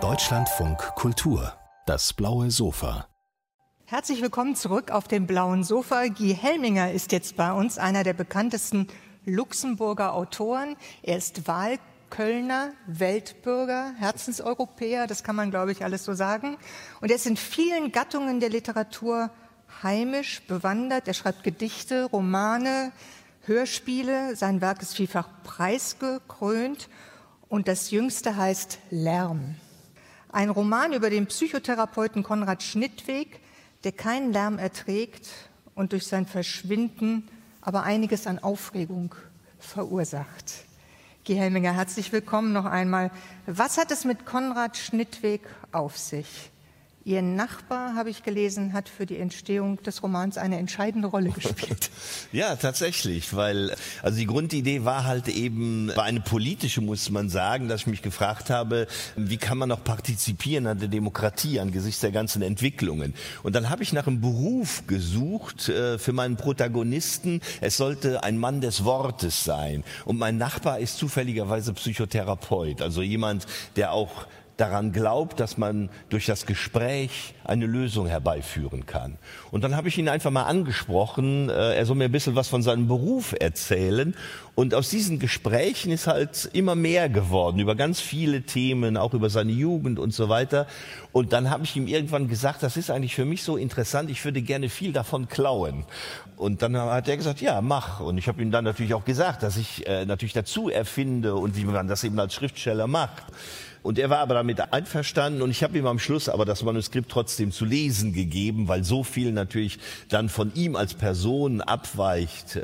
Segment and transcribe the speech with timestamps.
[0.00, 1.52] Deutschlandfunk Kultur,
[1.86, 3.06] das blaue Sofa.
[3.84, 6.08] Herzlich willkommen zurück auf dem blauen Sofa.
[6.08, 8.88] Guy Helminger ist jetzt bei uns, einer der bekanntesten
[9.24, 10.74] Luxemburger Autoren.
[11.04, 16.56] Er ist Wahlkölner, Weltbürger, Herzenseuropäer, das kann man, glaube ich, alles so sagen.
[17.00, 19.30] Und er ist in vielen Gattungen der Literatur
[19.84, 21.06] heimisch, bewandert.
[21.06, 22.90] Er schreibt Gedichte, Romane,
[23.42, 24.34] Hörspiele.
[24.34, 26.88] Sein Werk ist vielfach preisgekrönt.
[27.54, 29.54] Und das jüngste heißt Lärm.
[30.28, 33.38] Ein Roman über den Psychotherapeuten Konrad Schnittweg,
[33.84, 35.28] der keinen Lärm erträgt
[35.76, 37.28] und durch sein Verschwinden
[37.60, 39.14] aber einiges an Aufregung
[39.60, 40.64] verursacht.
[41.22, 43.12] Gehelminger, herzlich willkommen noch einmal.
[43.46, 46.50] Was hat es mit Konrad Schnittweg auf sich?
[47.06, 51.90] Ihr Nachbar, habe ich gelesen, hat für die Entstehung des Romans eine entscheidende Rolle gespielt.
[52.32, 57.68] ja, tatsächlich, weil also die Grundidee war halt eben war eine politische, muss man sagen,
[57.68, 58.86] dass ich mich gefragt habe,
[59.16, 63.12] wie kann man noch partizipieren an der Demokratie angesichts der ganzen Entwicklungen?
[63.42, 67.42] Und dann habe ich nach einem Beruf gesucht äh, für meinen Protagonisten.
[67.60, 69.84] Es sollte ein Mann des Wortes sein.
[70.06, 76.26] Und mein Nachbar ist zufälligerweise Psychotherapeut, also jemand, der auch daran glaubt, dass man durch
[76.26, 79.18] das Gespräch eine Lösung herbeiführen kann.
[79.50, 82.48] Und dann habe ich ihn einfach mal angesprochen, äh, er soll mir ein bisschen was
[82.48, 84.14] von seinem Beruf erzählen.
[84.54, 89.28] Und aus diesen Gesprächen ist halt immer mehr geworden, über ganz viele Themen, auch über
[89.28, 90.68] seine Jugend und so weiter.
[91.10, 94.24] Und dann habe ich ihm irgendwann gesagt, das ist eigentlich für mich so interessant, ich
[94.24, 95.84] würde gerne viel davon klauen.
[96.36, 97.98] Und dann hat er gesagt, ja, mach.
[97.98, 101.56] Und ich habe ihm dann natürlich auch gesagt, dass ich äh, natürlich dazu erfinde und
[101.56, 103.24] wie man das eben als Schriftsteller macht.
[103.82, 107.10] Und er war aber damit einverstanden und ich habe ihm am Schluss aber das Manuskript
[107.10, 112.60] trotzdem zu lesen gegeben, weil so viel natürlich dann von ihm als Person abweicht.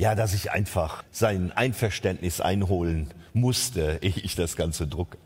[0.00, 5.18] Ja, dass ich einfach sein Einverständnis einholen musste, ehe ich das Ganze drucke.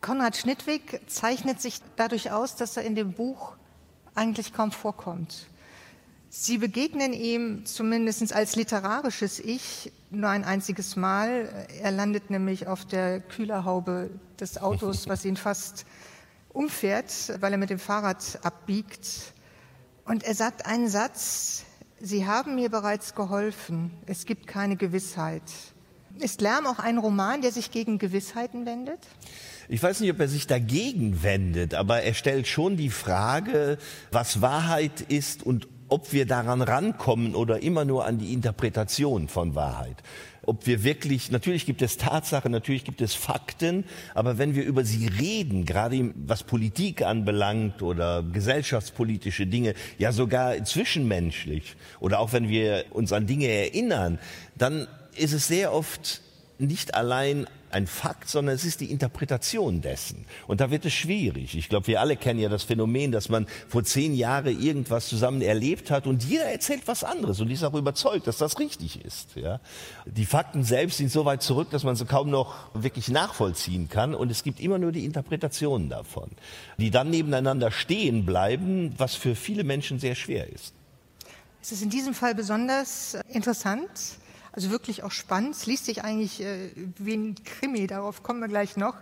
[0.00, 3.56] Konrad Schnittwig zeichnet sich dadurch aus, dass er in dem Buch
[4.14, 5.48] eigentlich kaum vorkommt.
[6.30, 11.66] Sie begegnen ihm zumindest als literarisches Ich nur ein einziges Mal.
[11.82, 15.84] Er landet nämlich auf der Kühlerhaube des Autos, was ihn fast
[16.50, 19.32] umfährt, weil er mit dem Fahrrad abbiegt.
[20.04, 21.64] Und er sagt einen Satz,
[22.00, 25.42] Sie haben mir bereits geholfen, es gibt keine Gewissheit.
[26.18, 28.98] Ist Lärm auch ein Roman, der sich gegen Gewissheiten wendet?
[29.68, 33.78] Ich weiß nicht, ob er sich dagegen wendet, aber er stellt schon die Frage,
[34.12, 39.54] was Wahrheit ist und ob wir daran rankommen oder immer nur an die Interpretation von
[39.54, 40.02] Wahrheit.
[40.46, 43.84] Ob wir wirklich, natürlich gibt es Tatsachen, natürlich gibt es Fakten,
[44.14, 50.64] aber wenn wir über sie reden, gerade was Politik anbelangt oder gesellschaftspolitische Dinge, ja sogar
[50.64, 54.18] zwischenmenschlich oder auch wenn wir uns an Dinge erinnern,
[54.56, 54.86] dann
[55.16, 56.22] ist es sehr oft
[56.58, 60.24] nicht allein ein Fakt, sondern es ist die Interpretation dessen.
[60.46, 61.56] Und da wird es schwierig.
[61.56, 65.42] Ich glaube, wir alle kennen ja das Phänomen, dass man vor zehn Jahren irgendwas zusammen
[65.42, 69.36] erlebt hat und jeder erzählt was anderes und ist auch überzeugt, dass das richtig ist.
[69.36, 69.60] Ja?
[70.06, 74.14] Die Fakten selbst sind so weit zurück, dass man sie kaum noch wirklich nachvollziehen kann
[74.14, 76.30] und es gibt immer nur die Interpretationen davon,
[76.78, 80.72] die dann nebeneinander stehen bleiben, was für viele Menschen sehr schwer ist.
[81.60, 83.90] Es ist in diesem Fall besonders interessant,
[84.56, 85.54] also wirklich auch spannend.
[85.54, 88.96] Es liest sich eigentlich äh, wie ein Krimi, darauf kommen wir gleich noch.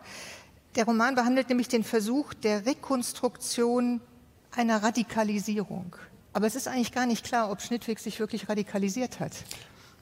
[0.75, 4.01] Der Roman behandelt nämlich den Versuch der Rekonstruktion
[4.51, 5.95] einer Radikalisierung.
[6.33, 9.33] Aber es ist eigentlich gar nicht klar, ob Schnittweg sich wirklich radikalisiert hat.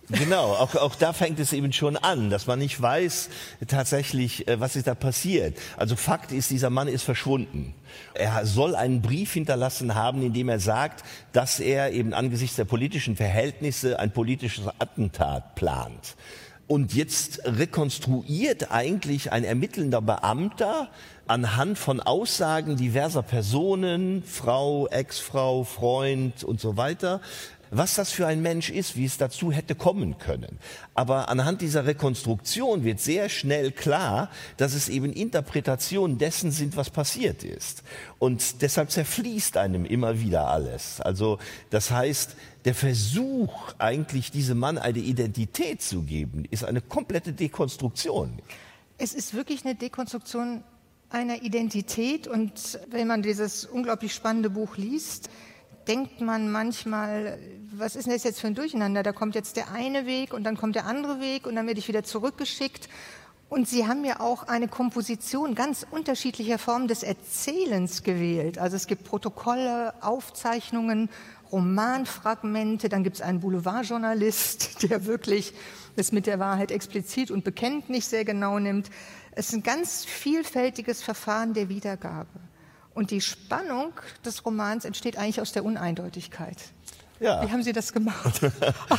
[0.08, 3.30] Genau, auch, auch da fängt es eben schon an, dass man nicht weiß
[3.68, 5.56] tatsächlich, äh, was ist da passiert.
[5.76, 7.74] Also Fakt ist, dieser Mann ist verschwunden.
[8.14, 12.64] Er soll einen Brief hinterlassen haben, in dem er sagt, dass er eben angesichts der
[12.64, 16.16] politischen Verhältnisse ein politisches Attentat plant.
[16.66, 20.88] Und jetzt rekonstruiert eigentlich ein ermittelnder Beamter
[21.26, 27.20] anhand von Aussagen diverser Personen, Frau, Ex-Frau, Freund und so weiter,
[27.74, 30.58] was das für ein Mensch ist, wie es dazu hätte kommen können.
[30.94, 36.90] Aber anhand dieser Rekonstruktion wird sehr schnell klar, dass es eben Interpretationen dessen sind, was
[36.90, 37.82] passiert ist.
[38.18, 41.00] Und deshalb zerfließt einem immer wieder alles.
[41.00, 41.38] Also
[41.70, 42.36] das heißt,
[42.66, 48.40] der Versuch, eigentlich diesem Mann eine Identität zu geben, ist eine komplette Dekonstruktion.
[48.98, 50.62] Es ist wirklich eine Dekonstruktion
[51.08, 52.28] einer Identität.
[52.28, 55.30] Und wenn man dieses unglaublich spannende Buch liest,
[55.86, 57.38] denkt man manchmal,
[57.74, 59.02] was ist denn das jetzt für ein Durcheinander?
[59.02, 61.80] Da kommt jetzt der eine Weg und dann kommt der andere Weg und dann werde
[61.80, 62.88] ich wieder zurückgeschickt.
[63.48, 68.58] Und Sie haben ja auch eine Komposition ganz unterschiedlicher Formen des Erzählens gewählt.
[68.58, 71.10] Also es gibt Protokolle, Aufzeichnungen,
[71.52, 75.52] Romanfragmente, dann gibt es einen Boulevardjournalist, der wirklich
[75.96, 78.90] es mit der Wahrheit explizit und bekenntlich sehr genau nimmt.
[79.32, 82.40] Es ist ein ganz vielfältiges Verfahren der Wiedergabe.
[82.94, 83.92] Und die Spannung
[84.24, 86.56] des Romans entsteht eigentlich aus der Uneindeutigkeit.
[87.22, 87.46] Ja.
[87.46, 88.40] Wie haben Sie das gemacht?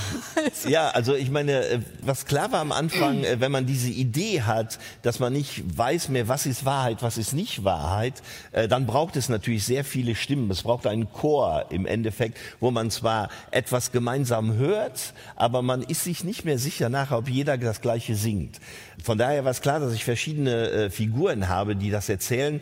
[0.68, 4.44] ja, also ich meine, äh, was klar war am Anfang, äh, wenn man diese Idee
[4.44, 8.24] hat, dass man nicht weiß mehr, was ist Wahrheit, was ist nicht Wahrheit,
[8.54, 10.50] äh, dann braucht es natürlich sehr viele Stimmen.
[10.52, 16.06] Es braucht einen Chor im Endeffekt, wo man zwar etwas gemeinsam hört, aber man ist
[16.06, 18.62] sich nicht mehr sicher nachher, ob jeder das Gleiche singt.
[19.04, 22.62] Von daher war es klar, dass ich verschiedene Figuren habe, die das erzählen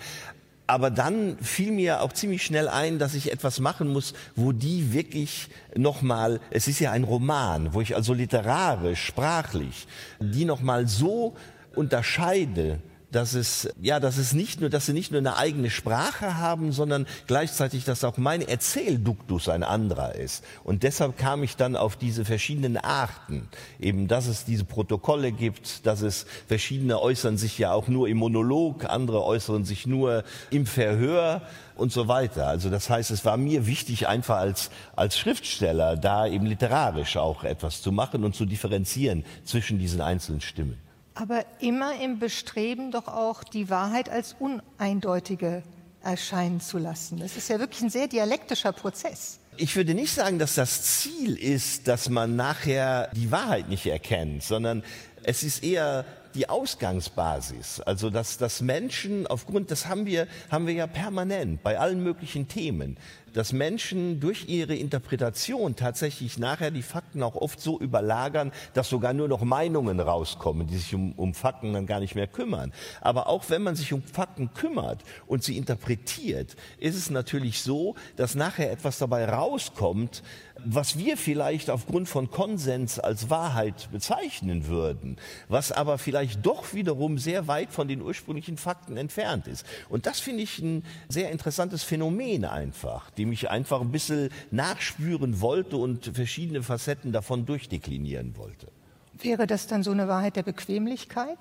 [0.72, 4.94] aber dann fiel mir auch ziemlich schnell ein, dass ich etwas machen muss, wo die
[4.94, 9.86] wirklich nochmal, es ist ja ein Roman, wo ich also literarisch, sprachlich,
[10.22, 11.36] die nochmal so
[11.76, 12.80] unterscheide,
[13.12, 16.72] dass es, ja, dass es nicht nur, dass sie nicht nur eine eigene Sprache haben,
[16.72, 20.44] sondern gleichzeitig, dass auch mein Erzählduktus ein anderer ist.
[20.64, 23.50] Und deshalb kam ich dann auf diese verschiedenen Arten.
[23.80, 28.18] Eben, dass es diese Protokolle gibt, dass es verschiedene äußern sich ja auch nur im
[28.18, 31.42] Monolog, andere äußern sich nur im Verhör
[31.76, 32.48] und so weiter.
[32.48, 37.44] Also das heißt, es war mir wichtig, einfach als, als Schriftsteller da eben literarisch auch
[37.44, 43.08] etwas zu machen und zu differenzieren zwischen diesen einzelnen Stimmen aber immer im Bestreben, doch
[43.08, 45.64] auch die Wahrheit als uneindeutige
[46.04, 47.20] erscheinen zu lassen.
[47.20, 49.40] Das ist ja wirklich ein sehr dialektischer Prozess.
[49.58, 54.44] Ich würde nicht sagen, dass das Ziel ist, dass man nachher die Wahrheit nicht erkennt,
[54.44, 54.84] sondern
[55.24, 57.82] es ist eher die Ausgangsbasis.
[57.82, 62.48] Also, dass, dass Menschen aufgrund, das haben wir, haben wir ja permanent bei allen möglichen
[62.48, 62.98] Themen,
[63.34, 69.14] dass Menschen durch ihre Interpretation tatsächlich nachher die Fakten auch oft so überlagern, dass sogar
[69.14, 72.74] nur noch Meinungen rauskommen, die sich um, um Fakten dann gar nicht mehr kümmern.
[73.02, 77.96] Aber auch wenn man sich um Fakten kümmert und sie interpretiert, ist es natürlich so,
[78.16, 80.24] dass nachher etwas dabei rauskommt,
[80.66, 85.18] was wir vielleicht aufgrund von Konsens als Wahrheit bezeichnen würden,
[85.48, 89.66] was aber vielleicht doch wiederum sehr weit von den ursprünglichen Fakten entfernt ist.
[89.90, 95.42] Und das finde ich ein sehr interessantes Phänomen einfach, dem ich einfach ein bisschen nachspüren
[95.42, 98.68] wollte und verschiedene Facetten davon durchdeklinieren wollte.
[99.14, 101.38] Wäre das dann so eine Wahrheit der Bequemlichkeit?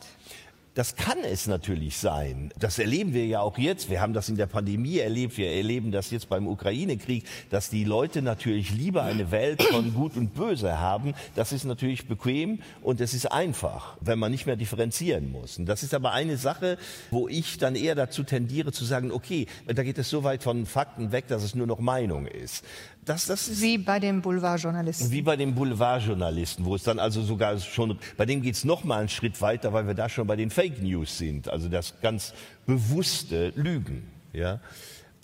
[0.74, 2.52] Das kann es natürlich sein.
[2.56, 3.90] Das erleben wir ja auch jetzt.
[3.90, 5.36] Wir haben das in der Pandemie erlebt.
[5.36, 10.16] Wir erleben das jetzt beim Ukraine-Krieg, dass die Leute natürlich lieber eine Welt von Gut
[10.16, 11.14] und Böse haben.
[11.34, 15.58] Das ist natürlich bequem und es ist einfach, wenn man nicht mehr differenzieren muss.
[15.58, 16.78] Und das ist aber eine Sache,
[17.10, 20.66] wo ich dann eher dazu tendiere zu sagen, okay, da geht es so weit von
[20.66, 22.64] Fakten weg, dass es nur noch Meinung ist.
[23.04, 25.10] Das, das ist wie bei den Boulevardjournalisten.
[25.10, 28.84] Wie bei den Boulevardjournalisten, wo es dann also sogar schon, bei dem geht es noch
[28.84, 32.00] mal einen Schritt weiter, weil wir da schon bei den Fake News sind, also das
[32.02, 32.34] ganz
[32.66, 34.06] bewusste Lügen.
[34.32, 34.60] Ja?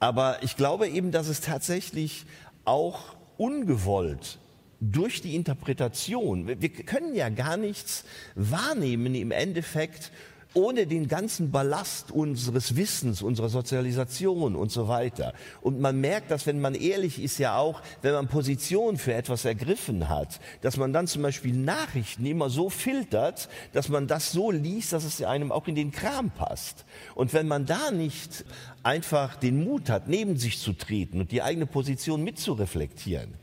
[0.00, 2.24] Aber ich glaube eben, dass es tatsächlich
[2.64, 4.38] auch ungewollt
[4.80, 10.12] durch die Interpretation, wir können ja gar nichts wahrnehmen im Endeffekt
[10.56, 15.34] ohne den ganzen Ballast unseres Wissens, unserer Sozialisation und so weiter.
[15.60, 19.44] Und man merkt das, wenn man ehrlich ist, ja auch, wenn man Position für etwas
[19.44, 24.50] ergriffen hat, dass man dann zum Beispiel Nachrichten immer so filtert, dass man das so
[24.50, 26.86] liest, dass es einem auch in den Kram passt.
[27.14, 28.46] Und wenn man da nicht
[28.82, 33.34] einfach den Mut hat, neben sich zu treten und die eigene Position mitzureflektieren,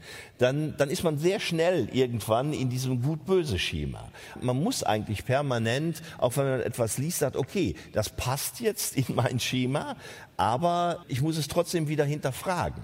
[0.43, 4.09] dann, dann ist man sehr schnell irgendwann in diesem Gut-Böse-Schema.
[4.41, 9.15] Man muss eigentlich permanent, auch wenn man etwas liest, sagt, okay, das passt jetzt in
[9.15, 9.95] mein Schema,
[10.35, 12.83] aber ich muss es trotzdem wieder hinterfragen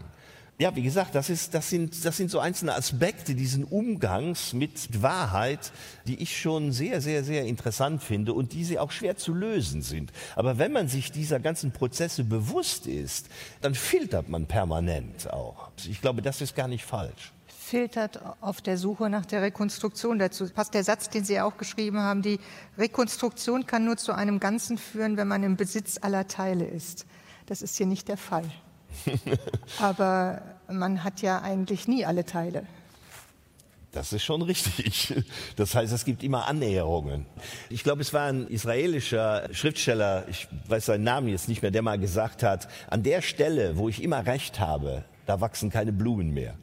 [0.62, 5.02] ja, wie gesagt, das, ist, das, sind, das sind so einzelne Aspekte diesen Umgangs mit
[5.02, 5.72] Wahrheit,
[6.06, 9.82] die ich schon sehr, sehr, sehr interessant finde und die sie auch schwer zu lösen
[9.82, 10.12] sind.
[10.36, 13.30] Aber wenn man sich dieser ganzen Prozesse bewusst ist,
[13.62, 15.72] dann filtert man permanent auch.
[15.90, 17.32] Ich glaube, das ist gar nicht falsch
[17.70, 20.18] filtert auf der Suche nach der Rekonstruktion.
[20.18, 22.40] Dazu passt der Satz, den Sie auch geschrieben haben, die
[22.78, 27.06] Rekonstruktion kann nur zu einem Ganzen führen, wenn man im Besitz aller Teile ist.
[27.46, 28.50] Das ist hier nicht der Fall.
[29.80, 32.66] Aber man hat ja eigentlich nie alle Teile.
[33.92, 35.14] Das ist schon richtig.
[35.56, 37.26] Das heißt, es gibt immer Annäherungen.
[37.70, 41.82] Ich glaube, es war ein israelischer Schriftsteller, ich weiß seinen Namen jetzt nicht mehr, der
[41.82, 46.34] mal gesagt hat, an der Stelle, wo ich immer recht habe, da wachsen keine Blumen
[46.34, 46.56] mehr.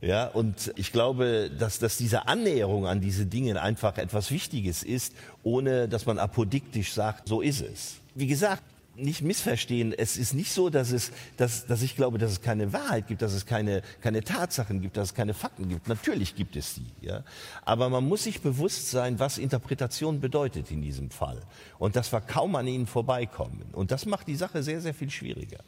[0.00, 5.12] Ja, und ich glaube, dass, dass diese Annäherung an diese Dinge einfach etwas Wichtiges ist,
[5.42, 7.96] ohne dass man apodiktisch sagt, so ist es.
[8.14, 8.62] Wie gesagt,
[8.98, 9.92] nicht missverstehen.
[9.92, 13.22] Es ist nicht so, dass, es, dass, dass ich glaube, dass es keine Wahrheit gibt,
[13.22, 15.88] dass es keine, keine Tatsachen gibt, dass es keine Fakten gibt.
[15.88, 17.06] Natürlich gibt es die.
[17.06, 17.24] Ja?
[17.64, 21.40] Aber man muss sich bewusst sein, was Interpretation bedeutet in diesem Fall.
[21.78, 23.66] Und das war kaum an ihnen vorbeikommen.
[23.72, 25.60] Und das macht die Sache sehr, sehr viel schwieriger.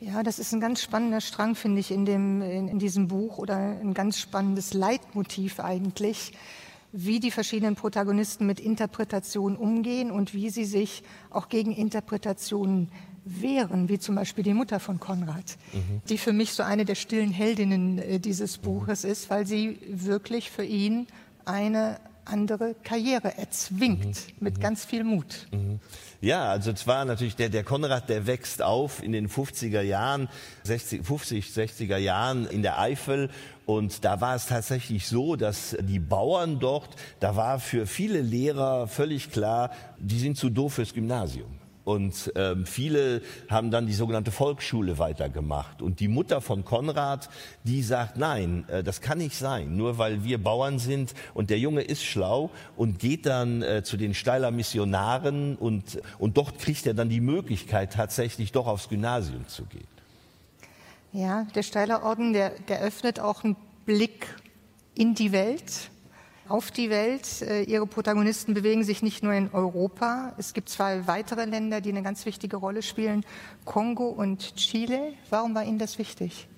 [0.00, 3.38] Ja, das ist ein ganz spannender Strang, finde ich, in, dem, in, in diesem Buch
[3.38, 6.32] oder ein ganz spannendes Leitmotiv eigentlich
[6.96, 12.88] wie die verschiedenen Protagonisten mit Interpretation umgehen und wie sie sich auch gegen Interpretationen
[13.24, 16.02] wehren, wie zum Beispiel die Mutter von Konrad, mhm.
[16.08, 19.10] die für mich so eine der stillen Heldinnen äh, dieses Buches mhm.
[19.10, 21.08] ist, weil sie wirklich für ihn
[21.44, 24.34] eine andere Karriere erzwingt, mhm.
[24.40, 24.62] mit mhm.
[24.62, 25.46] ganz viel Mut.
[25.50, 25.80] Mhm.
[26.20, 30.28] Ja, also zwar natürlich der, der Konrad, der wächst auf in den 50er Jahren,
[30.62, 33.30] 60, 50, 60er Jahren in der Eifel
[33.66, 38.88] und da war es tatsächlich so, dass die Bauern dort, da war für viele Lehrer
[38.88, 41.63] völlig klar, die sind zu doof fürs Gymnasium.
[41.84, 45.82] Und ähm, viele haben dann die sogenannte Volksschule weitergemacht.
[45.82, 47.28] Und die Mutter von Konrad,
[47.64, 51.58] die sagt, nein, äh, das kann nicht sein, nur weil wir Bauern sind und der
[51.58, 56.86] Junge ist schlau und geht dann äh, zu den Steiler Missionaren und, und dort kriegt
[56.86, 59.86] er dann die Möglichkeit, tatsächlich doch aufs Gymnasium zu gehen.
[61.12, 64.26] Ja, der Steiler Orden, der, der öffnet auch einen Blick
[64.94, 65.90] in die Welt
[66.48, 67.42] auf die Welt.
[67.42, 70.34] Äh, ihre Protagonisten bewegen sich nicht nur in Europa.
[70.38, 73.24] Es gibt zwei weitere Länder, die eine ganz wichtige Rolle spielen,
[73.64, 75.14] Kongo und Chile.
[75.30, 76.48] Warum war Ihnen das wichtig?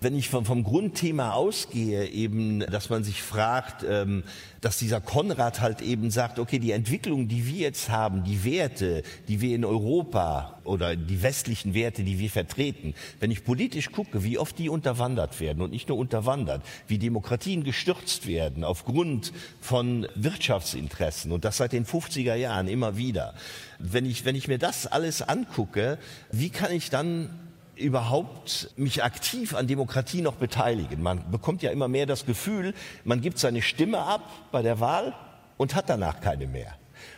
[0.00, 4.24] Wenn ich vom, vom, Grundthema ausgehe, eben, dass man sich fragt, ähm,
[4.60, 9.02] dass dieser Konrad halt eben sagt, okay, die Entwicklung, die wir jetzt haben, die Werte,
[9.28, 14.22] die wir in Europa oder die westlichen Werte, die wir vertreten, wenn ich politisch gucke,
[14.22, 20.06] wie oft die unterwandert werden und nicht nur unterwandert, wie Demokratien gestürzt werden aufgrund von
[20.14, 23.34] Wirtschaftsinteressen und das seit den 50er Jahren immer wieder.
[23.78, 25.98] Wenn ich, wenn ich mir das alles angucke,
[26.32, 27.30] wie kann ich dann
[27.76, 31.02] überhaupt mich aktiv an Demokratie noch beteiligen.
[31.02, 35.14] Man bekommt ja immer mehr das Gefühl, man gibt seine Stimme ab bei der Wahl
[35.56, 36.74] und hat danach keine mehr.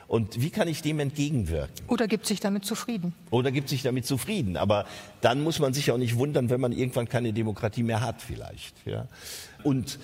[0.08, 1.86] Und wie kann ich dem entgegenwirken?
[1.86, 3.14] Oder gibt sich damit zufrieden?
[3.30, 4.56] Oder gibt sich damit zufrieden.
[4.56, 4.86] Aber
[5.20, 8.74] dann muss man sich auch nicht wundern, wenn man irgendwann keine Demokratie mehr hat, vielleicht.
[8.86, 9.06] Ja?
[9.62, 9.98] Und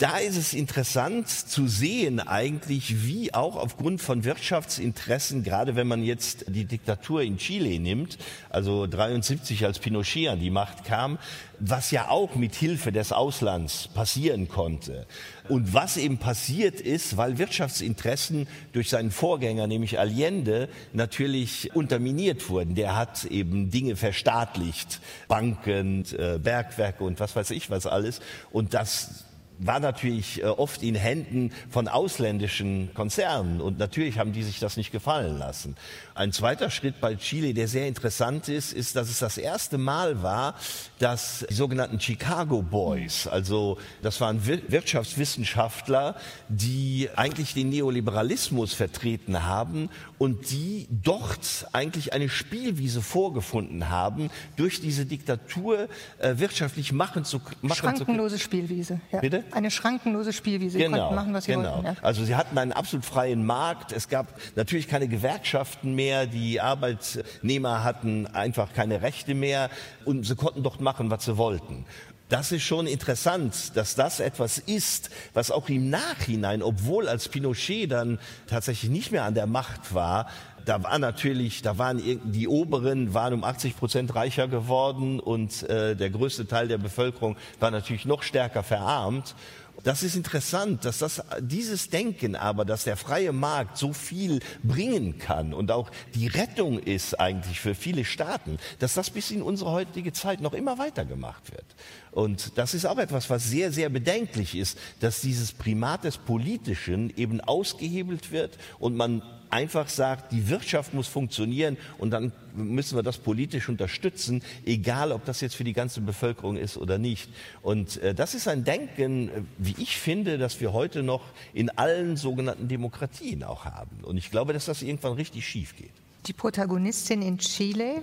[0.00, 6.02] da ist es interessant zu sehen eigentlich, wie auch aufgrund von Wirtschaftsinteressen, gerade wenn man
[6.02, 8.16] jetzt die Diktatur in Chile nimmt,
[8.48, 11.18] also 73 als Pinochet an die Macht kam,
[11.58, 15.06] was ja auch mit Hilfe des Auslands passieren konnte.
[15.50, 22.74] Und was eben passiert ist, weil Wirtschaftsinteressen durch seinen Vorgänger, nämlich Allende, natürlich unterminiert wurden.
[22.74, 28.20] Der hat eben Dinge verstaatlicht, Banken, äh, Bergwerke und was weiß ich was alles.
[28.50, 29.26] Und das
[29.60, 34.76] war natürlich äh, oft in Händen von ausländischen Konzernen und natürlich haben die sich das
[34.76, 35.76] nicht gefallen lassen.
[36.20, 40.22] Ein zweiter Schritt bei Chile, der sehr interessant ist, ist, dass es das erste Mal
[40.22, 40.54] war,
[40.98, 46.16] dass die sogenannten Chicago Boys, also das waren Wirtschaftswissenschaftler,
[46.50, 54.82] die eigentlich den Neoliberalismus vertreten haben und die dort eigentlich eine Spielwiese vorgefunden haben, durch
[54.82, 59.00] diese Diktatur äh, wirtschaftlich machen zu machen Schrankenlose zu Spielwiese.
[59.10, 59.20] Ja.
[59.20, 59.44] Bitte?
[59.52, 60.76] Eine schrankenlose Spielwiese.
[60.76, 61.76] Genau, konnten machen, was sie genau.
[61.76, 61.86] wollten.
[61.86, 61.96] Ja.
[62.02, 63.92] Also sie hatten einen absolut freien Markt.
[63.92, 66.09] Es gab natürlich keine Gewerkschaften mehr.
[66.26, 69.70] Die Arbeitnehmer hatten einfach keine Rechte mehr
[70.04, 71.84] und sie konnten dort machen, was sie wollten.
[72.28, 77.90] Das ist schon interessant, dass das etwas ist, was auch im Nachhinein, obwohl als Pinochet
[77.90, 80.28] dann tatsächlich nicht mehr an der Macht war,
[80.64, 85.96] da war natürlich, da waren die Oberen waren um 80 Prozent reicher geworden und äh,
[85.96, 89.34] der größte Teil der Bevölkerung war natürlich noch stärker verarmt.
[89.82, 95.18] Das ist interessant, dass das, dieses Denken aber, dass der freie Markt so viel bringen
[95.18, 99.70] kann und auch die Rettung ist eigentlich für viele Staaten, dass das bis in unsere
[99.70, 101.64] heutige Zeit noch immer weitergemacht wird.
[102.12, 107.12] Und das ist auch etwas, was sehr, sehr bedenklich ist, dass dieses Primat des Politischen
[107.16, 113.02] eben ausgehebelt wird und man einfach sagt, die Wirtschaft muss funktionieren und dann müssen wir
[113.02, 117.28] das politisch unterstützen, egal ob das jetzt für die ganze Bevölkerung ist oder nicht.
[117.62, 121.70] Und äh, das ist ein Denken, äh, wie ich finde, dass wir heute noch in
[121.70, 124.04] allen sogenannten Demokratien auch haben.
[124.04, 125.92] Und ich glaube, dass das irgendwann richtig schief geht.
[126.26, 128.02] Die Protagonistin in Chile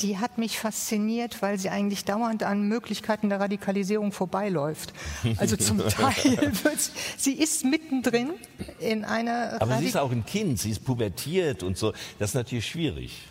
[0.00, 4.92] die hat mich fasziniert, weil sie eigentlich dauernd an Möglichkeiten der Radikalisierung vorbeiläuft.
[5.38, 8.30] Also zum Teil wird sie, sie ist mittendrin
[8.78, 9.54] in einer.
[9.60, 11.92] Aber Radik sie ist auch ein Kind, sie ist pubertiert und so.
[12.18, 13.22] Das ist natürlich schwierig.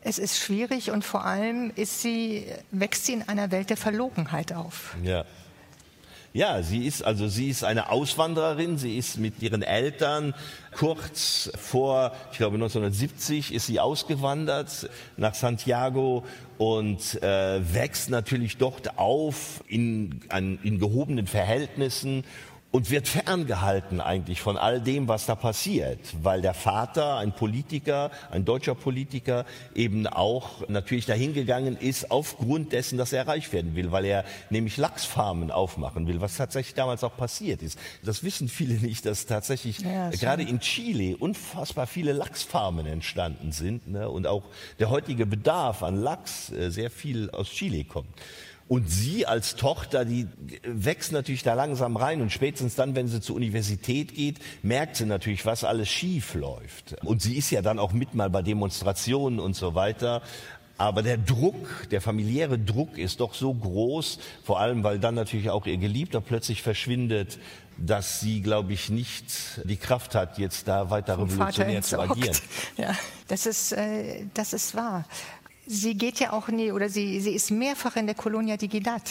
[0.00, 4.52] Es ist schwierig und vor allem ist sie, wächst sie in einer Welt der Verlogenheit
[4.52, 4.96] auf.
[5.02, 5.24] Ja.
[6.38, 8.78] Ja, sie ist also sie ist eine Auswandererin.
[8.78, 10.34] Sie ist mit ihren Eltern
[10.70, 16.22] kurz vor, ich glaube 1970, ist sie ausgewandert nach Santiago
[16.56, 22.22] und äh, wächst natürlich dort auf in, an, in gehobenen Verhältnissen
[22.70, 28.10] und wird ferngehalten eigentlich von all dem, was da passiert, weil der Vater, ein Politiker,
[28.30, 33.90] ein deutscher Politiker, eben auch natürlich dahingegangen ist aufgrund dessen, dass er reich werden will,
[33.90, 37.78] weil er nämlich Lachsfarmen aufmachen will, was tatsächlich damals auch passiert ist.
[38.04, 43.88] Das wissen viele nicht, dass tatsächlich ja, gerade in Chile unfassbar viele Lachsfarmen entstanden sind
[43.88, 44.44] ne, und auch
[44.78, 48.08] der heutige Bedarf an Lachs äh, sehr viel aus Chile kommt.
[48.68, 50.28] Und sie als Tochter, die
[50.62, 55.06] wächst natürlich da langsam rein und spätestens dann, wenn sie zur Universität geht, merkt sie
[55.06, 56.96] natürlich, was alles schief läuft.
[57.02, 60.22] Und sie ist ja dann auch mit mal bei Demonstrationen und so weiter.
[60.76, 65.50] Aber der Druck, der familiäre Druck ist doch so groß, vor allem weil dann natürlich
[65.50, 67.38] auch ihr Geliebter plötzlich verschwindet,
[67.78, 72.36] dass sie, glaube ich, nicht die Kraft hat, jetzt da weiter Vom revolutionär zu agieren.
[72.76, 72.94] Ja,
[73.26, 75.04] das ist, äh, das ist wahr.
[75.70, 79.02] Sie geht ja auch nie, oder sie, sie ist mehrfach in der Colonia Dignidad.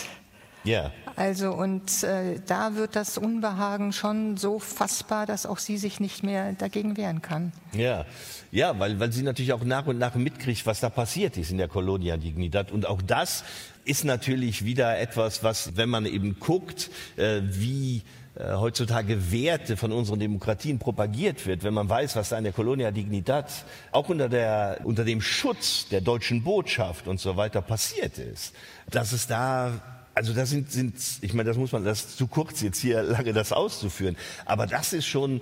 [0.64, 0.92] Ja.
[1.16, 6.24] Also und äh, da wird das Unbehagen schon so fassbar, dass auch sie sich nicht
[6.24, 7.54] mehr dagegen wehren kann.
[7.74, 8.06] Ja,
[8.52, 11.58] ja, weil, weil sie natürlich auch nach und nach mitkriegt, was da passiert ist in
[11.58, 12.72] der Colonia Dignidad.
[12.72, 13.44] Und auch das
[13.86, 18.02] ist natürlich wieder etwas, was, wenn man eben guckt, äh, wie
[18.38, 22.54] äh, heutzutage Werte von unseren Demokratien propagiert wird, wenn man weiß, was da in der
[22.54, 23.52] Colonia Dignidad
[23.92, 28.54] auch unter, der, unter dem Schutz der deutschen Botschaft und so weiter passiert ist,
[28.92, 29.82] dass es da
[30.14, 33.04] also das sind, sind, ich meine, das muss man, das ist zu kurz jetzt hier
[33.04, 35.42] lange das auszuführen, aber das ist schon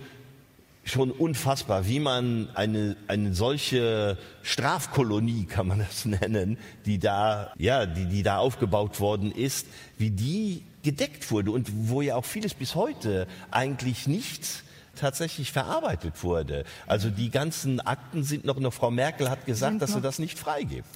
[0.86, 7.86] schon unfassbar, wie man eine, eine solche Strafkolonie, kann man das nennen, die da, ja,
[7.86, 12.54] die, die da aufgebaut worden ist, wie die gedeckt wurde und wo ja auch vieles
[12.54, 14.64] bis heute eigentlich nicht
[14.96, 16.64] tatsächlich verarbeitet wurde.
[16.88, 20.40] Also die ganzen Akten sind noch, noch Frau Merkel hat gesagt, dass sie das nicht
[20.40, 20.88] freigibt.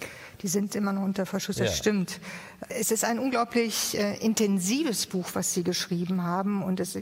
[0.42, 1.76] Die sind immer noch unter Verschuss, das ja.
[1.76, 2.20] stimmt.
[2.70, 6.98] Es ist ein unglaublich äh, intensives Buch, was Sie geschrieben haben und es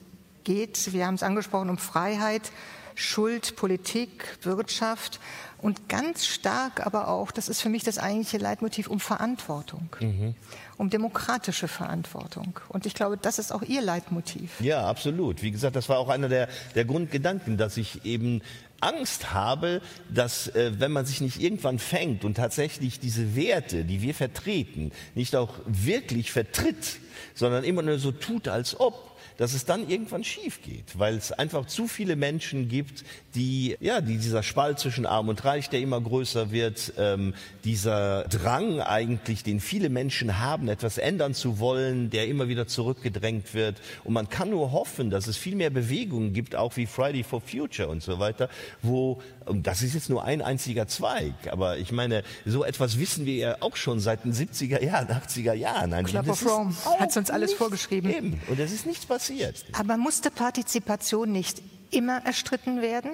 [0.47, 2.53] geht, wir haben es angesprochen, um Freiheit,
[2.95, 5.19] Schuld, Politik, Wirtschaft
[5.59, 9.89] und ganz stark aber auch, das ist für mich das eigentliche Leitmotiv, um Verantwortung.
[9.99, 10.35] Mhm
[10.77, 12.59] um demokratische Verantwortung.
[12.69, 14.61] Und ich glaube, das ist auch Ihr Leitmotiv.
[14.61, 15.41] Ja, absolut.
[15.41, 18.41] Wie gesagt, das war auch einer der, der Grundgedanken, dass ich eben
[18.79, 19.81] Angst habe,
[20.13, 24.91] dass äh, wenn man sich nicht irgendwann fängt und tatsächlich diese Werte, die wir vertreten,
[25.15, 26.99] nicht auch wirklich vertritt,
[27.33, 31.31] sondern immer nur so tut, als ob, dass es dann irgendwann schief geht, weil es
[31.31, 33.03] einfach zu viele Menschen gibt,
[33.35, 38.23] die, ja, die dieser Spalt zwischen Arm und Reich, der immer größer wird, ähm, dieser
[38.25, 43.77] Drang eigentlich, den viele Menschen haben, etwas ändern zu wollen, der immer wieder zurückgedrängt wird.
[44.03, 47.41] Und man kann nur hoffen, dass es viel mehr Bewegungen gibt, auch wie Friday for
[47.41, 48.49] Future und so weiter,
[48.81, 53.25] wo, und das ist jetzt nur ein einziger Zweig, aber ich meine, so etwas wissen
[53.25, 56.03] wir ja auch schon seit den 70er Jahren, 80er Jahren.
[56.05, 58.11] Club of Rome hat uns alles vorgeschrieben.
[58.11, 58.41] Eben.
[58.47, 59.65] Und es ist nichts passiert.
[59.73, 63.11] Aber musste Partizipation nicht immer erstritten werden?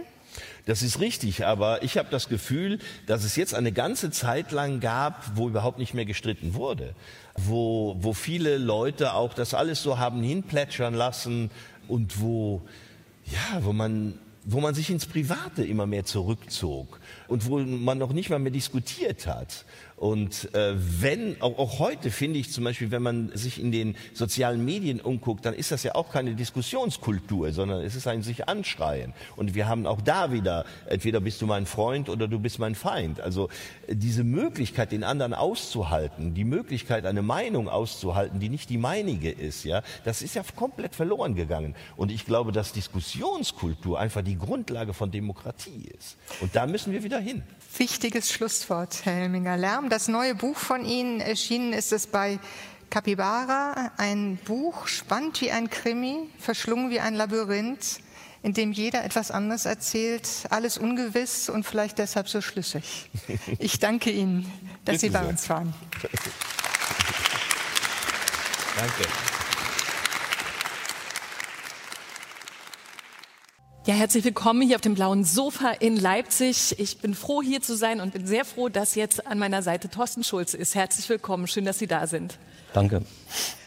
[0.66, 4.80] Das ist richtig, aber ich habe das Gefühl, dass es jetzt eine ganze Zeit lang
[4.80, 6.96] gab, wo überhaupt nicht mehr gestritten wurde,
[7.36, 11.52] wo, wo viele Leute auch das alles so haben hinplätschern lassen
[11.88, 12.62] und wo,
[13.26, 18.14] ja, wo man, wo man sich ins Private immer mehr zurückzog und wo man noch
[18.14, 19.66] nicht mal mehr diskutiert hat.
[20.04, 23.96] Und äh, wenn, auch, auch heute finde ich zum Beispiel, wenn man sich in den
[24.14, 28.50] sozialen Medien umguckt, dann ist das ja auch keine Diskussionskultur, sondern es ist ein sich
[28.50, 29.14] anschreien.
[29.38, 32.76] Und wir haben auch da wieder, entweder bist du mein Freund oder du bist mein
[32.76, 33.22] Feind.
[33.22, 33.48] Also
[33.88, 39.32] äh, diese Möglichkeit, den anderen auszuhalten, die Möglichkeit, eine Meinung auszuhalten, die nicht die meinige
[39.32, 41.76] ist, ja, das ist ja komplett verloren gegangen.
[41.96, 46.18] Und ich glaube, dass Diskussionskultur einfach die Grundlage von Demokratie ist.
[46.42, 47.44] Und da müssen wir wieder hin.
[47.78, 49.58] Wichtiges Schlusswort, Herr Helminger.
[49.58, 52.40] Lärm, das neue Buch von Ihnen, erschienen ist es bei
[52.90, 58.00] Capybara, ein Buch, spannend wie ein Krimi, verschlungen wie ein Labyrinth,
[58.44, 63.10] in dem jeder etwas anderes erzählt, alles ungewiss und vielleicht deshalb so schlüssig.
[63.60, 64.52] Ich danke Ihnen,
[64.86, 65.74] dass Sie bei uns waren.
[68.76, 69.33] Danke.
[73.86, 76.80] Ja, herzlich willkommen hier auf dem blauen Sofa in Leipzig.
[76.80, 79.90] Ich bin froh, hier zu sein und bin sehr froh, dass jetzt an meiner Seite
[79.90, 80.74] Thorsten Schulze ist.
[80.74, 81.48] Herzlich willkommen.
[81.48, 82.38] Schön, dass Sie da sind.
[82.72, 83.02] Danke.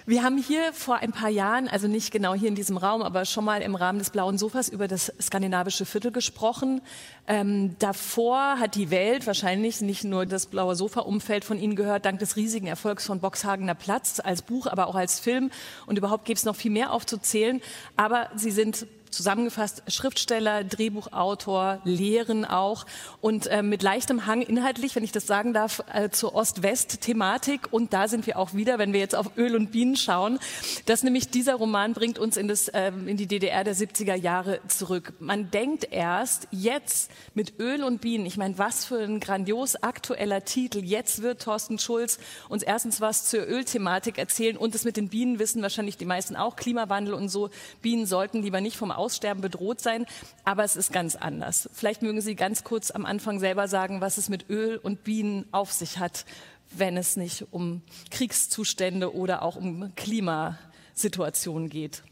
[0.06, 3.26] Wir haben hier vor ein paar Jahren, also nicht genau hier in diesem Raum, aber
[3.26, 6.80] schon mal im Rahmen des Blauen Sofas über das skandinavische Viertel gesprochen.
[7.26, 12.20] Ähm, davor hat die Welt wahrscheinlich nicht nur das Blaue Sofa-Umfeld von Ihnen gehört, dank
[12.20, 15.50] des riesigen Erfolgs von Boxhagener Platz als Buch, aber auch als Film.
[15.84, 17.60] Und überhaupt gibt es noch viel mehr aufzuzählen.
[17.96, 22.86] Aber Sie sind zusammengefasst Schriftsteller, Drehbuchautor, Lehren auch
[23.20, 27.72] und äh, mit leichtem Hang inhaltlich, wenn ich das sagen darf, äh, zur Ost-West-Thematik.
[27.72, 30.38] Und da sind wir auch wieder, wenn wir jetzt auf Öl und Bienen schauen,
[30.84, 34.60] dass nämlich dieser Roman bringt uns in, das, äh, in die DDR der 70er Jahre
[34.68, 35.14] zurück.
[35.18, 40.44] Man denkt erst jetzt mit Öl und Bienen, ich meine, was für ein grandios aktueller
[40.44, 40.84] Titel.
[40.84, 45.38] Jetzt wird Thorsten Schulz uns erstens was zur Ölthematik erzählen und das mit den Bienen
[45.38, 47.50] wissen wahrscheinlich die meisten auch, Klimawandel und so.
[47.80, 50.04] Bienen sollten lieber nicht vom Aussterben bedroht sein,
[50.44, 51.70] aber es ist ganz anders.
[51.72, 55.44] Vielleicht mögen Sie ganz kurz am Anfang selber sagen, was es mit Öl und Bienen
[55.52, 56.24] auf sich hat,
[56.72, 62.02] wenn es nicht um Kriegszustände oder auch um Klimasituationen geht.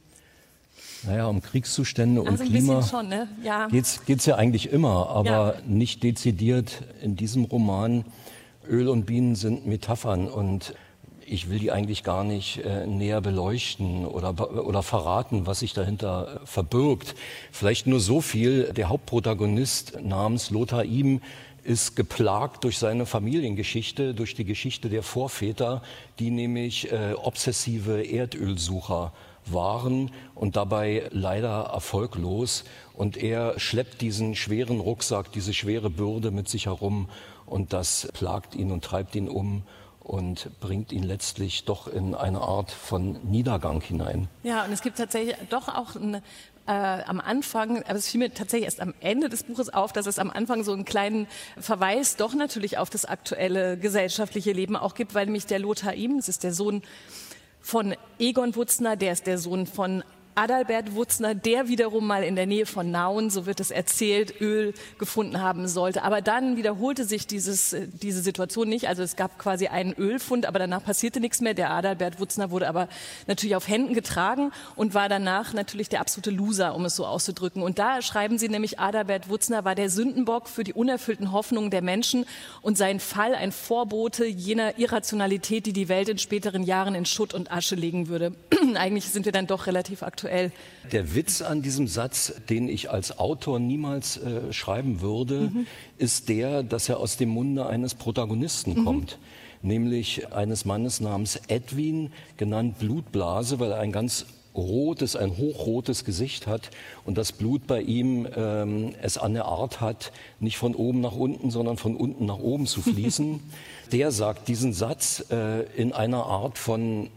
[1.03, 3.29] Naja, um Kriegszustände und also Klima ne?
[3.43, 3.67] ja.
[3.67, 5.55] geht es ja eigentlich immer, aber ja.
[5.67, 8.05] nicht dezidiert in diesem Roman.
[8.69, 10.75] Öl und Bienen sind Metaphern und
[11.27, 16.41] ich will die eigentlich gar nicht äh, näher beleuchten oder, oder verraten, was sich dahinter
[16.43, 17.15] äh, verbirgt.
[17.53, 21.21] Vielleicht nur so viel, der Hauptprotagonist namens Lothar Ihm
[21.63, 25.83] ist geplagt durch seine Familiengeschichte, durch die Geschichte der Vorväter,
[26.19, 29.13] die nämlich äh, obsessive Erdölsucher
[29.47, 32.65] waren und dabei leider erfolglos.
[32.93, 37.09] Und er schleppt diesen schweren Rucksack, diese schwere Bürde mit sich herum
[37.47, 39.63] und das plagt ihn und treibt ihn um
[40.05, 44.29] und bringt ihn letztlich doch in eine Art von Niedergang hinein.
[44.43, 46.17] Ja, und es gibt tatsächlich doch auch ein,
[46.67, 50.07] äh, am Anfang, aber es fiel mir tatsächlich erst am Ende des Buches auf, dass
[50.07, 51.27] es am Anfang so einen kleinen
[51.59, 56.19] Verweis doch natürlich auf das aktuelle gesellschaftliche Leben auch gibt, weil nämlich der Lothar Ihm,
[56.19, 56.83] das ist der Sohn
[57.61, 60.05] von Egon Wutzner, der ist der Sohn von
[60.37, 64.75] Adalbert Wutzner, der wiederum mal in der Nähe von Nauen, so wird es erzählt, Öl
[64.99, 66.03] gefunden haben sollte.
[66.03, 68.88] Aber dann wiederholte sich dieses, äh, diese Situation nicht.
[68.88, 71.55] Also es gab quasi einen Ölfund, aber danach passierte nichts mehr.
[71.55, 72.88] Der Adalbert Wutzner wurde aber
[73.29, 77.62] natürlich auf Händen getragen und war danach natürlich der absolute Loser, um es so auszudrücken.
[77.62, 81.83] Und da schreiben sie nämlich, Adalbert Wutzner war der Sündenbock für die unerfüllten Hoffnungen der
[81.83, 82.27] Menschen
[82.61, 87.35] und sein Fall ein Vorbote jener Irrationalität, die die Welt in späteren Jahren in Schutt
[87.35, 88.35] und Asche legen würde.
[88.75, 90.53] Eigentlich sind wir dann doch relativ aktuell aktuell.
[90.93, 95.67] Der Witz an diesem Satz, den ich als Autor niemals äh, schreiben würde, mhm.
[95.99, 98.85] ist der, dass er aus dem Munde eines Protagonisten mhm.
[98.85, 99.19] kommt
[99.63, 106.47] nämlich eines Mannes namens Edwin, genannt Blutblase, weil er ein ganz rotes, ein hochrotes Gesicht
[106.47, 106.71] hat
[107.07, 111.17] und das Blut bei ihm ähm, es an der Art hat, nicht von oben nach
[111.17, 113.41] unten, sondern von unten nach oben zu fließen.
[113.93, 117.09] der sagt diesen Satz äh, in einer Art von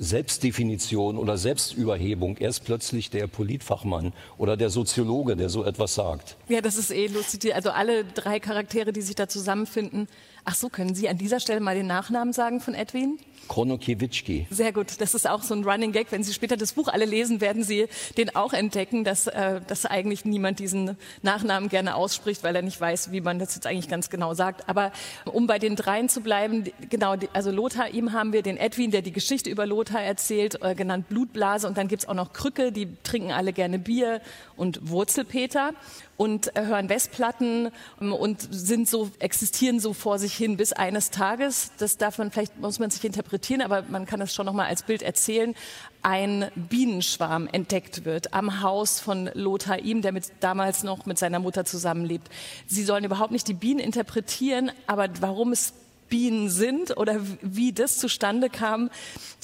[0.00, 2.38] Selbstdefinition oder Selbstüberhebung.
[2.38, 6.36] Er ist plötzlich der Politfachmann oder der Soziologe, der so etwas sagt.
[6.48, 7.54] Ja, das ist eh lustig.
[7.54, 10.08] Also alle drei Charaktere, die sich da zusammenfinden,
[10.44, 13.18] Ach so, können Sie an dieser Stelle mal den Nachnamen sagen von Edwin?
[13.48, 14.22] Kronokiewicz.
[14.50, 15.00] Sehr gut.
[15.00, 16.06] Das ist auch so ein Running Gag.
[16.10, 19.86] Wenn Sie später das Buch alle lesen, werden Sie den auch entdecken, dass, äh, dass
[19.86, 23.88] eigentlich niemand diesen Nachnamen gerne ausspricht, weil er nicht weiß, wie man das jetzt eigentlich
[23.88, 24.68] ganz genau sagt.
[24.68, 24.92] Aber
[25.24, 29.02] um bei den dreien zu bleiben, genau, also Lothar, ihm haben wir den Edwin, der
[29.02, 31.66] die Geschichte über Lothar erzählt, äh, genannt Blutblase.
[31.66, 34.20] Und dann gibt's auch noch Krücke, die trinken alle gerne Bier
[34.56, 35.72] und Wurzelpeter
[36.20, 41.10] und äh, hören Westplatten ähm, und sind so, existieren so vor sich hin bis eines
[41.10, 44.66] Tages, das darf man vielleicht, muss man sich interpretieren, aber man kann es schon nochmal
[44.66, 45.54] als Bild erzählen,
[46.02, 51.38] ein Bienenschwarm entdeckt wird am Haus von Lothar Ihm, der mit, damals noch mit seiner
[51.38, 52.28] Mutter zusammenlebt.
[52.66, 55.74] Sie sollen überhaupt nicht die Bienen interpretieren, aber warum es
[56.10, 58.90] Bienen sind oder wie das zustande kam,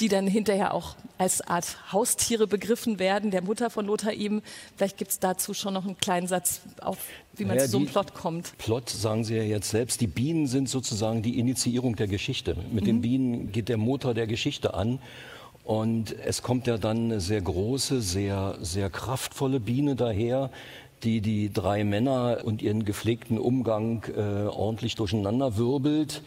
[0.01, 4.43] die dann hinterher auch als Art Haustiere begriffen werden, der Mutter von Lothar ihm.
[4.77, 6.99] Vielleicht gibt es dazu schon noch einen kleinen Satz, auf
[7.35, 8.59] wie man naja, zu so einem Plot kommt.
[8.59, 10.01] Plot sagen Sie ja jetzt selbst.
[10.01, 12.57] Die Bienen sind sozusagen die Initiierung der Geschichte.
[12.71, 12.87] Mit mhm.
[12.87, 14.99] den Bienen geht der Motor der Geschichte an.
[15.65, 20.51] Und es kommt ja dann eine sehr große, sehr, sehr kraftvolle Biene daher,
[21.03, 26.23] die die drei Männer und ihren gepflegten Umgang äh, ordentlich durcheinander wirbelt.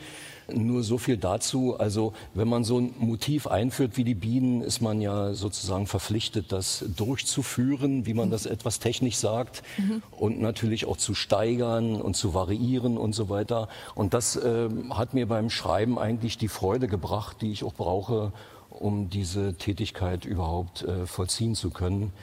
[0.53, 1.77] Nur so viel dazu.
[1.77, 6.51] Also wenn man so ein Motiv einführt wie die Bienen, ist man ja sozusagen verpflichtet,
[6.51, 10.01] das durchzuführen, wie man das etwas technisch sagt, mhm.
[10.11, 13.67] und natürlich auch zu steigern und zu variieren und so weiter.
[13.95, 18.31] Und das äh, hat mir beim Schreiben eigentlich die Freude gebracht, die ich auch brauche,
[18.69, 22.13] um diese Tätigkeit überhaupt äh, vollziehen zu können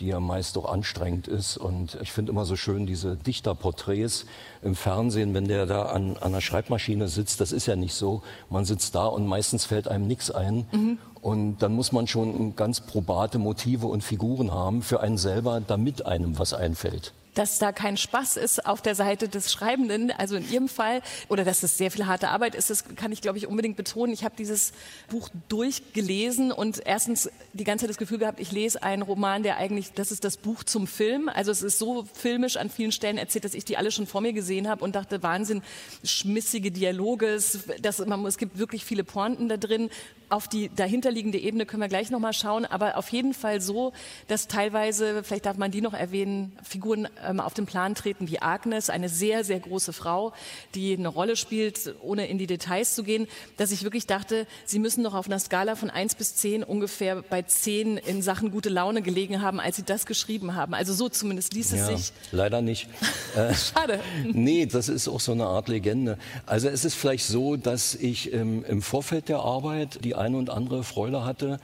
[0.00, 1.56] die ja meist auch anstrengend ist.
[1.56, 4.26] Und ich finde immer so schön diese Dichterporträts
[4.62, 7.40] im Fernsehen, wenn der da an, an einer Schreibmaschine sitzt.
[7.40, 8.22] Das ist ja nicht so.
[8.50, 10.66] Man sitzt da und meistens fällt einem nichts ein.
[10.72, 10.98] Mhm.
[11.20, 16.04] Und dann muss man schon ganz probate Motive und Figuren haben für einen selber, damit
[16.04, 20.50] einem was einfällt dass da kein Spaß ist auf der Seite des Schreibenden, also in
[20.50, 23.46] Ihrem Fall, oder dass es sehr viel harte Arbeit ist, das kann ich, glaube ich,
[23.46, 24.12] unbedingt betonen.
[24.12, 24.72] Ich habe dieses
[25.08, 29.56] Buch durchgelesen und erstens die ganze Zeit das Gefühl gehabt, ich lese einen Roman, der
[29.56, 31.28] eigentlich, das ist das Buch zum Film.
[31.28, 34.20] Also es ist so filmisch an vielen Stellen erzählt, dass ich die alle schon vor
[34.20, 35.62] mir gesehen habe und dachte, Wahnsinn,
[36.02, 37.38] schmissige Dialoge,
[37.82, 39.90] das, man, es gibt wirklich viele Pointen da drin.
[40.30, 43.92] Auf die dahinterliegende Ebene können wir gleich nochmal schauen, aber auf jeden Fall so,
[44.26, 48.40] dass teilweise, vielleicht darf man die noch erwähnen, Figuren ähm, auf den Plan treten wie
[48.40, 50.32] Agnes, eine sehr, sehr große Frau,
[50.74, 54.78] die eine Rolle spielt, ohne in die Details zu gehen, dass ich wirklich dachte, Sie
[54.78, 58.68] müssen doch auf einer Skala von eins bis zehn ungefähr bei zehn in Sachen gute
[58.68, 60.74] Laune gelegen haben, als Sie das geschrieben haben.
[60.74, 62.12] Also so zumindest ließ es ja, sich.
[62.32, 62.88] Leider nicht.
[63.34, 64.00] Schade.
[64.24, 66.18] nee, das ist auch so eine Art Legende.
[66.46, 70.50] Also es ist vielleicht so, dass ich ähm, im Vorfeld der Arbeit die eine und
[70.50, 71.58] andere Freude hatte